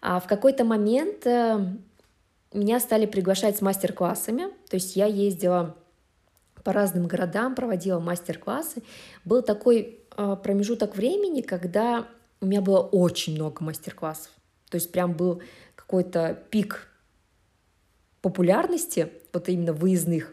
А 0.02 0.20
в 0.20 0.26
какой-то 0.26 0.64
момент 0.64 1.26
э, 1.26 1.66
меня 2.52 2.80
стали 2.80 3.06
приглашать 3.06 3.56
с 3.56 3.62
мастер-классами, 3.62 4.48
то 4.68 4.76
есть 4.76 4.94
я 4.94 5.06
ездила 5.06 5.74
по 6.62 6.72
разным 6.72 7.06
городам, 7.06 7.54
проводила 7.54 7.98
мастер-классы. 7.98 8.82
Был 9.24 9.42
такой 9.42 10.00
э, 10.16 10.36
промежуток 10.42 10.96
времени, 10.96 11.40
когда 11.40 12.06
у 12.40 12.46
меня 12.46 12.60
было 12.60 12.80
очень 12.80 13.34
много 13.36 13.64
мастер-классов. 13.64 14.30
То 14.68 14.76
есть 14.76 14.92
прям 14.92 15.12
был 15.12 15.40
какой-то 15.74 16.38
пик 16.50 16.88
популярности, 18.20 19.10
вот 19.32 19.48
именно 19.48 19.72
выездных 19.72 20.32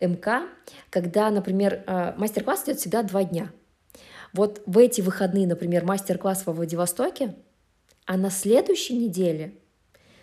МК, 0.00 0.48
когда, 0.90 1.30
например, 1.30 1.84
э, 1.86 2.14
мастер-класс 2.16 2.64
идет 2.64 2.78
всегда 2.78 3.02
два 3.02 3.24
дня. 3.24 3.50
Вот 4.32 4.62
в 4.66 4.78
эти 4.78 5.00
выходные, 5.00 5.46
например, 5.46 5.84
мастер-класс 5.84 6.44
во 6.46 6.52
Владивостоке, 6.52 7.36
а 8.04 8.16
на 8.16 8.30
следующей 8.30 8.96
неделе, 8.96 9.54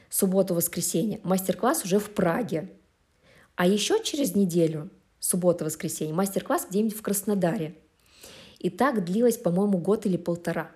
субботу-воскресенье, 0.09 1.19
мастер-класс 1.23 1.85
уже 1.85 1.99
в 1.99 2.11
Праге. 2.11 2.69
А 3.55 3.65
еще 3.65 4.03
через 4.03 4.35
неделю, 4.35 4.89
суббота-воскресенье, 5.19 6.13
мастер-класс 6.13 6.67
где-нибудь 6.69 6.95
в 6.95 7.01
Краснодаре. 7.01 7.75
И 8.59 8.69
так 8.69 9.03
длилось, 9.03 9.37
по-моему, 9.37 9.79
год 9.79 10.05
или 10.05 10.17
полтора. 10.17 10.71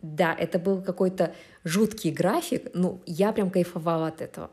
Да, 0.00 0.34
это 0.38 0.58
был 0.58 0.82
какой-то 0.82 1.34
жуткий 1.64 2.10
график, 2.10 2.70
ну, 2.74 3.00
я 3.06 3.32
прям 3.32 3.50
кайфовала 3.50 4.08
от 4.08 4.20
этого. 4.20 4.50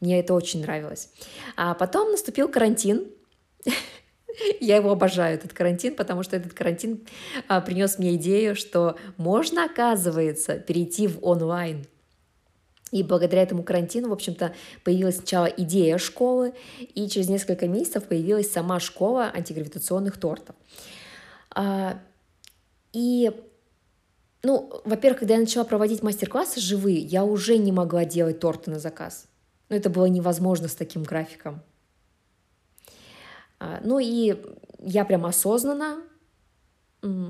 Мне 0.00 0.20
это 0.20 0.34
очень 0.34 0.62
нравилось. 0.62 1.10
А 1.56 1.74
потом 1.74 2.10
наступил 2.10 2.48
карантин. 2.48 3.06
Я 4.60 4.76
его 4.76 4.92
обожаю, 4.92 5.34
этот 5.34 5.52
карантин, 5.52 5.96
потому 5.96 6.22
что 6.22 6.36
этот 6.36 6.52
карантин 6.54 7.06
а, 7.48 7.60
принес 7.60 7.98
мне 7.98 8.14
идею, 8.14 8.54
что 8.54 8.96
можно, 9.16 9.64
оказывается, 9.64 10.58
перейти 10.58 11.08
в 11.08 11.24
онлайн. 11.24 11.86
И 12.92 13.02
благодаря 13.02 13.42
этому 13.42 13.62
карантину, 13.62 14.08
в 14.08 14.12
общем-то, 14.12 14.54
появилась 14.84 15.16
сначала 15.16 15.46
идея 15.46 15.98
школы, 15.98 16.54
и 16.78 17.08
через 17.08 17.28
несколько 17.28 17.66
месяцев 17.66 18.04
появилась 18.04 18.50
сама 18.50 18.80
школа 18.80 19.30
антигравитационных 19.34 20.18
тортов. 20.18 20.54
А, 21.50 22.00
и 22.92 23.32
ну, 24.42 24.80
во-первых, 24.84 25.20
когда 25.20 25.34
я 25.34 25.40
начала 25.40 25.64
проводить 25.64 26.02
мастер-классы 26.02 26.60
живые, 26.60 26.98
я 26.98 27.24
уже 27.24 27.58
не 27.58 27.72
могла 27.72 28.04
делать 28.04 28.38
торты 28.38 28.70
на 28.70 28.78
заказ. 28.78 29.26
Ну, 29.68 29.76
это 29.76 29.90
было 29.90 30.06
невозможно 30.06 30.68
с 30.68 30.74
таким 30.74 31.02
графиком. 31.02 31.62
А, 33.58 33.80
ну 33.82 33.98
и 33.98 34.36
я 34.78 35.04
прям 35.04 35.26
осознанно 35.26 36.02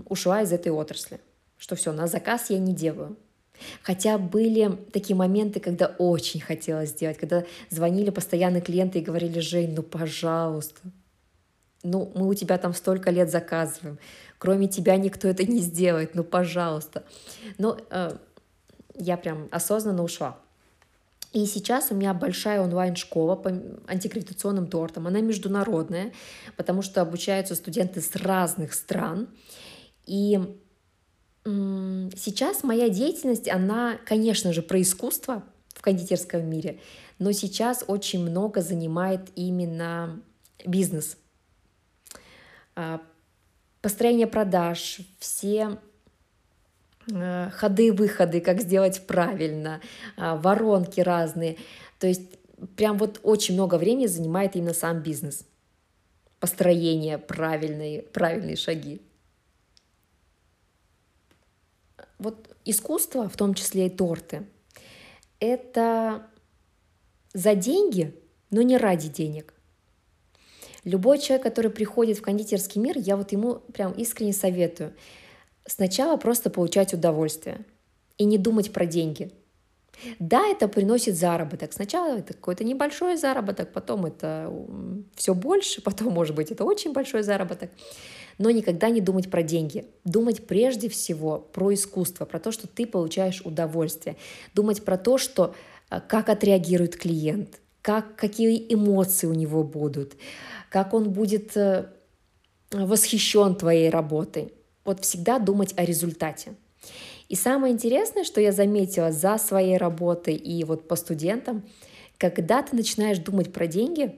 ушла 0.06 0.42
из 0.42 0.52
этой 0.52 0.72
отрасли, 0.72 1.20
что 1.58 1.76
все, 1.76 1.92
на 1.92 2.06
заказ 2.06 2.50
я 2.50 2.58
не 2.58 2.74
делаю. 2.74 3.16
Хотя 3.82 4.18
были 4.18 4.78
такие 4.92 5.16
моменты, 5.16 5.60
когда 5.60 5.86
очень 5.98 6.40
хотелось 6.40 6.90
сделать, 6.90 7.18
когда 7.18 7.44
звонили 7.70 8.10
постоянные 8.10 8.62
клиенты 8.62 9.00
и 9.00 9.02
говорили, 9.02 9.40
Жень, 9.40 9.74
ну 9.74 9.82
пожалуйста, 9.82 10.80
ну 11.82 12.10
мы 12.14 12.28
у 12.28 12.34
тебя 12.34 12.56
там 12.58 12.72
столько 12.72 13.10
лет 13.10 13.30
заказываем, 13.30 13.98
кроме 14.38 14.68
тебя 14.68 14.96
никто 14.96 15.28
это 15.28 15.44
не 15.44 15.60
сделает, 15.60 16.14
ну, 16.14 16.24
пожалуйста. 16.24 17.04
Но 17.58 17.78
э, 17.90 18.16
я 18.94 19.16
прям 19.16 19.48
осознанно 19.50 20.02
ушла. 20.02 20.38
И 21.32 21.44
сейчас 21.44 21.90
у 21.90 21.94
меня 21.94 22.14
большая 22.14 22.62
онлайн-школа 22.62 23.36
по 23.36 23.50
антигравитационным 23.86 24.66
тортам. 24.66 25.06
Она 25.06 25.20
международная, 25.20 26.12
потому 26.56 26.80
что 26.80 27.02
обучаются 27.02 27.54
студенты 27.54 28.00
с 28.00 28.16
разных 28.16 28.72
стран. 28.72 29.28
И 30.06 30.40
сейчас 31.44 32.62
моя 32.62 32.88
деятельность, 32.88 33.48
она, 33.48 33.98
конечно 34.06 34.52
же, 34.52 34.62
про 34.62 34.80
искусство 34.80 35.44
в 35.74 35.82
кондитерском 35.82 36.48
мире, 36.48 36.80
но 37.18 37.32
сейчас 37.32 37.84
очень 37.86 38.20
много 38.22 38.62
занимает 38.62 39.28
именно 39.34 40.20
бизнес. 40.64 41.16
Построение 43.80 44.26
продаж, 44.26 44.98
все 45.18 45.78
э, 47.12 47.50
ходы-выходы, 47.50 48.40
как 48.40 48.60
сделать 48.60 49.06
правильно, 49.06 49.80
а, 50.16 50.36
воронки 50.36 51.00
разные. 51.00 51.56
То 52.00 52.08
есть 52.08 52.38
прям 52.76 52.98
вот 52.98 53.20
очень 53.22 53.54
много 53.54 53.76
времени 53.76 54.06
занимает 54.06 54.56
именно 54.56 54.74
сам 54.74 55.00
бизнес. 55.00 55.44
Построение 56.40 57.18
правильные, 57.18 58.02
правильные 58.02 58.56
шаги. 58.56 59.00
Вот 62.18 62.56
искусство, 62.64 63.28
в 63.28 63.36
том 63.36 63.54
числе 63.54 63.86
и 63.86 63.90
торты, 63.90 64.44
это 65.38 66.26
за 67.32 67.54
деньги, 67.54 68.14
но 68.50 68.62
не 68.62 68.76
ради 68.76 69.08
денег. 69.08 69.54
Любой 70.88 71.18
человек, 71.18 71.42
который 71.42 71.70
приходит 71.70 72.18
в 72.18 72.22
кондитерский 72.22 72.80
мир, 72.80 72.96
я 72.96 73.16
вот 73.16 73.32
ему 73.32 73.56
прям 73.72 73.92
искренне 73.92 74.32
советую 74.32 74.92
сначала 75.68 76.16
просто 76.16 76.50
получать 76.50 76.94
удовольствие 76.94 77.58
и 78.16 78.24
не 78.24 78.38
думать 78.38 78.72
про 78.72 78.86
деньги. 78.86 79.30
Да, 80.18 80.46
это 80.46 80.68
приносит 80.68 81.16
заработок. 81.16 81.72
Сначала 81.72 82.18
это 82.18 82.32
какой-то 82.32 82.64
небольшой 82.64 83.16
заработок, 83.16 83.72
потом 83.72 84.06
это 84.06 84.52
все 85.14 85.34
больше, 85.34 85.82
потом, 85.82 86.12
может 86.12 86.34
быть, 86.34 86.50
это 86.50 86.64
очень 86.64 86.92
большой 86.92 87.22
заработок. 87.22 87.70
Но 88.38 88.50
никогда 88.50 88.88
не 88.88 89.00
думать 89.00 89.30
про 89.30 89.42
деньги. 89.42 89.86
Думать 90.04 90.46
прежде 90.46 90.88
всего 90.88 91.38
про 91.38 91.74
искусство, 91.74 92.24
про 92.24 92.38
то, 92.38 92.52
что 92.52 92.68
ты 92.68 92.86
получаешь 92.86 93.42
удовольствие. 93.44 94.16
Думать 94.54 94.84
про 94.84 94.96
то, 94.96 95.18
что 95.18 95.54
э, 95.90 96.00
как 96.06 96.28
отреагирует 96.28 96.96
клиент, 96.96 97.60
как, 97.82 98.14
какие 98.14 98.72
эмоции 98.72 99.26
у 99.26 99.34
него 99.34 99.64
будут, 99.64 100.12
как 100.70 100.94
он 100.94 101.10
будет 101.10 101.56
э, 101.56 101.86
восхищен 102.70 103.54
твоей 103.56 103.90
работой. 103.90 104.52
Вот 104.84 105.00
всегда 105.00 105.38
думать 105.38 105.74
о 105.76 105.84
результате. 105.84 106.54
И 107.28 107.34
самое 107.34 107.74
интересное, 107.74 108.24
что 108.24 108.40
я 108.40 108.52
заметила 108.52 109.12
за 109.12 109.38
своей 109.38 109.76
работой 109.76 110.34
и 110.34 110.64
вот 110.64 110.88
по 110.88 110.96
студентам, 110.96 111.62
когда 112.16 112.62
ты 112.62 112.74
начинаешь 112.74 113.18
думать 113.18 113.52
про 113.52 113.66
деньги, 113.66 114.14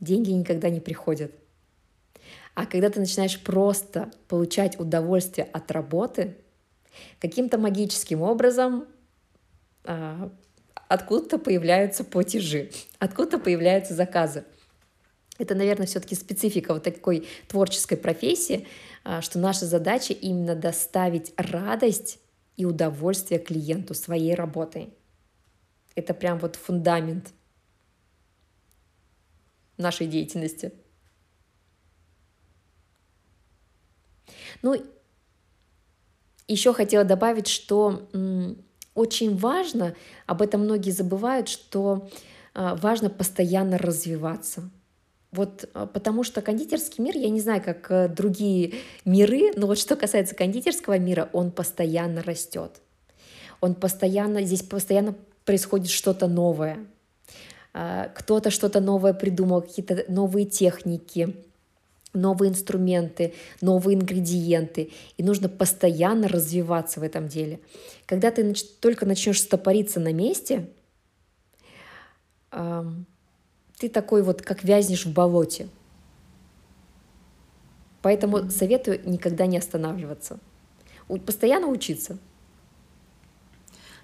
деньги 0.00 0.30
никогда 0.30 0.70
не 0.70 0.80
приходят. 0.80 1.32
А 2.54 2.66
когда 2.66 2.90
ты 2.90 3.00
начинаешь 3.00 3.40
просто 3.40 4.10
получать 4.28 4.78
удовольствие 4.78 5.48
от 5.52 5.70
работы, 5.70 6.36
каким-то 7.20 7.58
магическим 7.58 8.22
образом 8.22 8.86
а, 9.84 10.30
откуда-то 10.88 11.38
появляются 11.38 12.02
платежи, 12.02 12.70
откуда-то 12.98 13.38
появляются 13.38 13.94
заказы. 13.94 14.44
Это, 15.40 15.54
наверное, 15.54 15.86
все-таки 15.86 16.14
специфика 16.14 16.74
вот 16.74 16.82
такой 16.82 17.26
творческой 17.48 17.96
профессии, 17.96 18.68
а, 19.04 19.22
что 19.22 19.38
наша 19.38 19.64
задача 19.64 20.12
именно 20.12 20.54
доставить 20.54 21.32
радость 21.38 22.18
и 22.58 22.66
удовольствие 22.66 23.40
клиенту 23.40 23.94
своей 23.94 24.34
работой. 24.34 24.92
Это 25.94 26.12
прям 26.12 26.38
вот 26.38 26.56
фундамент 26.56 27.32
нашей 29.78 30.06
деятельности. 30.06 30.74
Ну, 34.60 34.76
еще 36.48 36.74
хотела 36.74 37.04
добавить, 37.04 37.48
что 37.48 38.10
очень 38.94 39.38
важно, 39.38 39.96
об 40.26 40.42
этом 40.42 40.64
многие 40.64 40.90
забывают, 40.90 41.48
что 41.48 42.10
а, 42.52 42.74
важно 42.74 43.08
постоянно 43.08 43.78
развиваться– 43.78 44.68
вот 45.32 45.68
а, 45.74 45.86
потому 45.86 46.24
что 46.24 46.42
кондитерский 46.42 47.02
мир, 47.04 47.16
я 47.16 47.30
не 47.30 47.40
знаю, 47.40 47.62
как 47.62 47.90
э, 47.90 48.08
другие 48.08 48.74
миры, 49.04 49.52
но 49.54 49.66
вот 49.66 49.78
что 49.78 49.94
касается 49.96 50.34
кондитерского 50.34 50.98
мира, 50.98 51.28
он 51.32 51.52
постоянно 51.52 52.22
растет. 52.22 52.80
Он 53.60 53.74
постоянно, 53.74 54.42
здесь 54.42 54.62
постоянно 54.62 55.14
происходит 55.44 55.90
что-то 55.90 56.26
новое. 56.26 56.78
А, 57.72 58.08
кто-то 58.08 58.50
что-то 58.50 58.80
новое 58.80 59.12
придумал, 59.12 59.62
какие-то 59.62 60.04
новые 60.08 60.46
техники, 60.46 61.36
новые 62.12 62.50
инструменты, 62.50 63.34
новые 63.60 63.96
ингредиенты. 63.96 64.90
И 65.16 65.22
нужно 65.22 65.48
постоянно 65.48 66.26
развиваться 66.26 66.98
в 66.98 67.04
этом 67.04 67.28
деле. 67.28 67.60
Когда 68.06 68.32
ты 68.32 68.52
только 68.80 69.06
начнешь 69.06 69.40
стопориться 69.40 70.00
на 70.00 70.12
месте, 70.12 70.68
ты 73.80 73.88
такой 73.88 74.22
вот, 74.22 74.42
как 74.42 74.62
вязнешь 74.62 75.06
в 75.06 75.12
болоте. 75.12 75.68
Поэтому 78.02 78.50
советую 78.50 79.00
никогда 79.08 79.46
не 79.46 79.56
останавливаться. 79.56 80.38
Постоянно 81.24 81.66
учиться. 81.66 82.18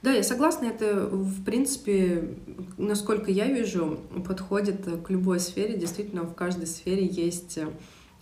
Да, 0.02 0.12
я 0.12 0.22
согласна, 0.22 0.66
это, 0.66 1.06
в 1.06 1.44
принципе, 1.44 2.36
насколько 2.78 3.30
я 3.30 3.46
вижу, 3.46 4.00
подходит 4.26 4.86
к 5.04 5.10
любой 5.10 5.40
сфере. 5.40 5.76
Действительно, 5.76 6.22
в 6.22 6.34
каждой 6.34 6.66
сфере 6.66 7.06
есть 7.06 7.58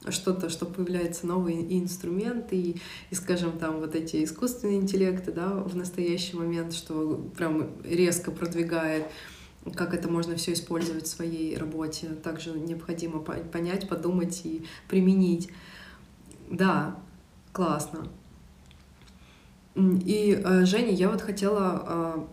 что-то, 0.08 0.48
что 0.48 0.66
появляются 0.66 1.26
новые 1.26 1.62
и 1.62 1.78
инструменты, 1.78 2.56
и, 2.56 2.76
и, 3.10 3.14
скажем, 3.14 3.58
там 3.58 3.78
вот 3.78 3.94
эти 3.94 4.24
искусственные 4.24 4.78
интеллекты, 4.78 5.30
да, 5.30 5.50
в 5.50 5.76
настоящий 5.76 6.36
момент, 6.36 6.74
что 6.74 7.16
прям 7.36 7.70
резко 7.84 8.30
продвигает 8.30 9.06
как 9.72 9.94
это 9.94 10.10
можно 10.10 10.36
все 10.36 10.52
использовать 10.52 11.04
в 11.04 11.08
своей 11.08 11.56
работе. 11.56 12.08
Также 12.22 12.50
необходимо 12.50 13.20
понять, 13.20 13.88
подумать 13.88 14.42
и 14.44 14.64
применить. 14.88 15.50
Да, 16.50 16.96
классно. 17.52 18.08
И, 19.76 20.40
э, 20.42 20.64
Женя, 20.64 20.92
я 20.92 21.08
вот 21.10 21.20
хотела 21.20 22.26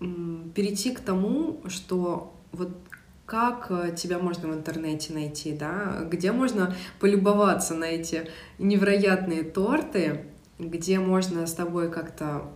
э, 0.00 0.06
перейти 0.54 0.92
к 0.92 1.00
тому, 1.00 1.60
что 1.68 2.34
вот 2.50 2.70
как 3.24 3.70
э, 3.70 3.94
тебя 3.96 4.18
можно 4.18 4.48
в 4.48 4.54
интернете 4.54 5.12
найти, 5.12 5.52
да, 5.52 6.06
где 6.10 6.32
можно 6.32 6.74
полюбоваться 6.98 7.74
на 7.74 7.84
эти 7.84 8.28
невероятные 8.58 9.44
торты, 9.44 10.26
где 10.58 10.98
можно 10.98 11.46
с 11.46 11.54
тобой 11.54 11.90
как-то 11.90 12.50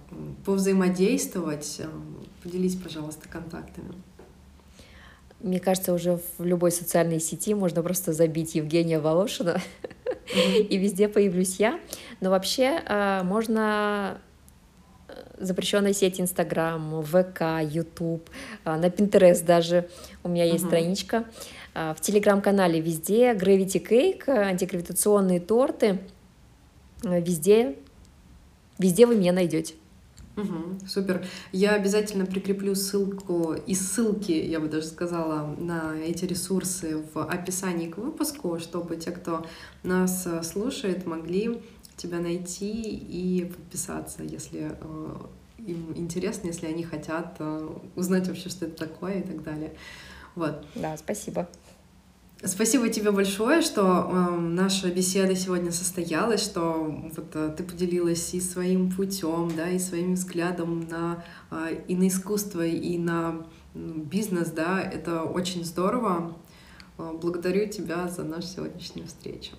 повзаимодействовать. 0.45 1.83
Поделись, 2.43 2.77
пожалуйста, 2.77 3.29
контактами. 3.29 3.93
Мне 5.41 5.61
кажется, 5.61 5.93
уже 5.93 6.19
в 6.39 6.45
любой 6.45 6.73
социальной 6.73 7.21
сети 7.21 7.55
можно 7.55 7.83
просто 7.83 8.13
забить 8.13 8.55
Евгения 8.55 8.99
Волошина, 8.99 9.61
и 10.35 10.77
везде 10.77 11.09
появлюсь 11.09 11.57
я. 11.59 11.79
Но 12.21 12.31
вообще 12.31 12.81
а, 12.87 13.23
можно 13.23 14.19
э, 15.09 15.13
запрещенная 15.39 15.93
сеть 15.93 16.21
Инстаграм, 16.21 17.03
ВК, 17.03 17.43
Ютуб, 17.63 18.31
а, 18.65 18.79
на 18.79 18.91
Пинтерест 18.91 19.45
даже 19.45 19.89
у 20.25 20.29
меня 20.29 20.45
есть 20.45 20.67
страничка. 20.67 21.25
В 21.75 21.97
Телеграм-канале 22.01 22.81
везде 22.81 23.35
Gravity 23.35 23.87
Cake, 23.87 24.31
антигравитационные 24.31 25.41
торты. 25.41 25.99
Везде, 27.03 27.77
везде 28.79 29.05
вы 29.05 29.15
меня 29.15 29.35
найдете. 29.35 29.75
Угу, 30.37 30.87
супер. 30.87 31.25
Я 31.53 31.73
обязательно 31.73 32.27
прикреплю 32.27 32.75
ссылку 32.75 33.55
и 33.55 33.75
ссылки, 33.75 34.33
я 34.33 34.61
бы 34.61 34.69
даже 34.69 34.87
сказала, 34.87 35.55
на 35.59 35.97
эти 35.97 36.27
ресурсы 36.27 37.03
в 37.15 37.25
описании 37.25 37.89
к 37.89 37.97
выпуску, 37.97 38.59
чтобы 38.59 38.97
те, 38.97 39.13
кто 39.13 39.47
нас 39.83 40.27
э, 40.27 40.43
слушает, 40.43 41.07
могли 41.07 41.63
тебя 41.97 42.19
найти 42.19 42.71
и 42.71 43.47
подписаться, 43.47 44.23
если 44.23 44.73
э, 44.79 45.17
им 45.59 45.95
интересно, 45.97 46.49
если 46.49 46.67
они 46.67 46.85
хотят 46.85 47.37
э, 47.39 47.69
узнать 47.95 48.29
вообще, 48.29 48.51
что 48.51 48.67
это 48.67 48.87
такое 48.87 49.21
и 49.21 49.23
так 49.23 49.43
далее. 49.43 49.73
Вот. 50.35 50.67
Да, 50.75 50.97
спасибо. 50.99 51.49
Спасибо 52.45 52.91
тебе 52.91 53.13
большое, 53.13 53.63
что 53.63 53.83
э, 53.83 54.37
наша 54.39 54.91
беседа 54.91 55.35
сегодня 55.35 55.73
состоялась, 55.73 56.43
что 56.43 56.95
вот 57.17 57.35
э, 57.35 57.55
ты 57.57 57.65
поделилась 57.65 58.35
и 58.35 58.41
своим 58.41 58.93
путем, 58.93 59.51
да, 59.57 59.71
и 59.71 59.79
своим 59.79 60.15
взглядом 60.15 60.87
на 60.87 61.25
э, 61.51 61.83
и 61.89 61.97
на 61.97 62.09
искусство, 62.09 62.65
и 62.65 62.99
на 62.99 63.47
бизнес, 63.75 64.51
да, 64.51 64.83
это 64.83 65.23
очень 65.23 65.65
здорово. 65.65 66.37
Э, 66.99 67.13
благодарю 67.19 67.71
тебя 67.71 68.07
за 68.09 68.23
нашу 68.23 68.49
сегодняшнюю 68.49 69.07
встречу. 69.07 69.53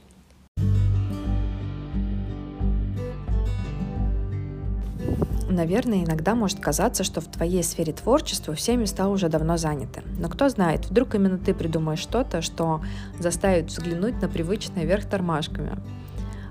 Наверное, 5.49 6.03
иногда 6.03 6.35
может 6.35 6.59
казаться, 6.59 7.03
что 7.03 7.21
в 7.21 7.27
твоей 7.27 7.63
сфере 7.63 7.93
творчества 7.93 8.53
все 8.53 8.75
места 8.75 9.07
уже 9.07 9.29
давно 9.29 9.55
заняты. 9.57 10.03
Но 10.19 10.27
кто 10.27 10.49
знает, 10.49 10.89
вдруг 10.89 11.15
именно 11.15 11.37
ты 11.37 11.53
придумаешь 11.53 11.99
что-то, 11.99 12.41
что 12.41 12.81
заставит 13.19 13.67
взглянуть 13.67 14.21
на 14.21 14.27
привычное 14.27 14.83
вверх 14.83 15.05
тормашками. 15.05 15.79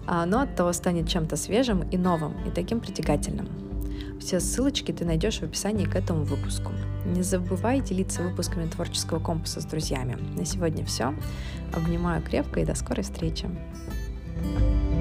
А 0.06 0.22
оно 0.22 0.40
от 0.40 0.54
того 0.54 0.72
станет 0.72 1.08
чем-то 1.08 1.36
свежим 1.36 1.82
и 1.90 1.98
новым, 1.98 2.34
и 2.46 2.50
таким 2.50 2.80
притягательным. 2.80 3.48
Все 4.18 4.40
ссылочки 4.40 4.92
ты 4.92 5.04
найдешь 5.04 5.40
в 5.40 5.42
описании 5.42 5.84
к 5.84 5.94
этому 5.94 6.24
выпуску. 6.24 6.72
Не 7.04 7.22
забывай 7.22 7.80
делиться 7.80 8.22
выпусками 8.22 8.66
творческого 8.68 9.18
компаса 9.18 9.60
с 9.60 9.66
друзьями. 9.66 10.16
На 10.36 10.46
сегодня 10.46 10.84
все. 10.86 11.14
Обнимаю 11.74 12.22
крепко 12.22 12.60
и 12.60 12.64
до 12.64 12.74
скорой 12.74 13.02
встречи. 13.02 13.46
thank 14.38 14.90
you 14.90 14.95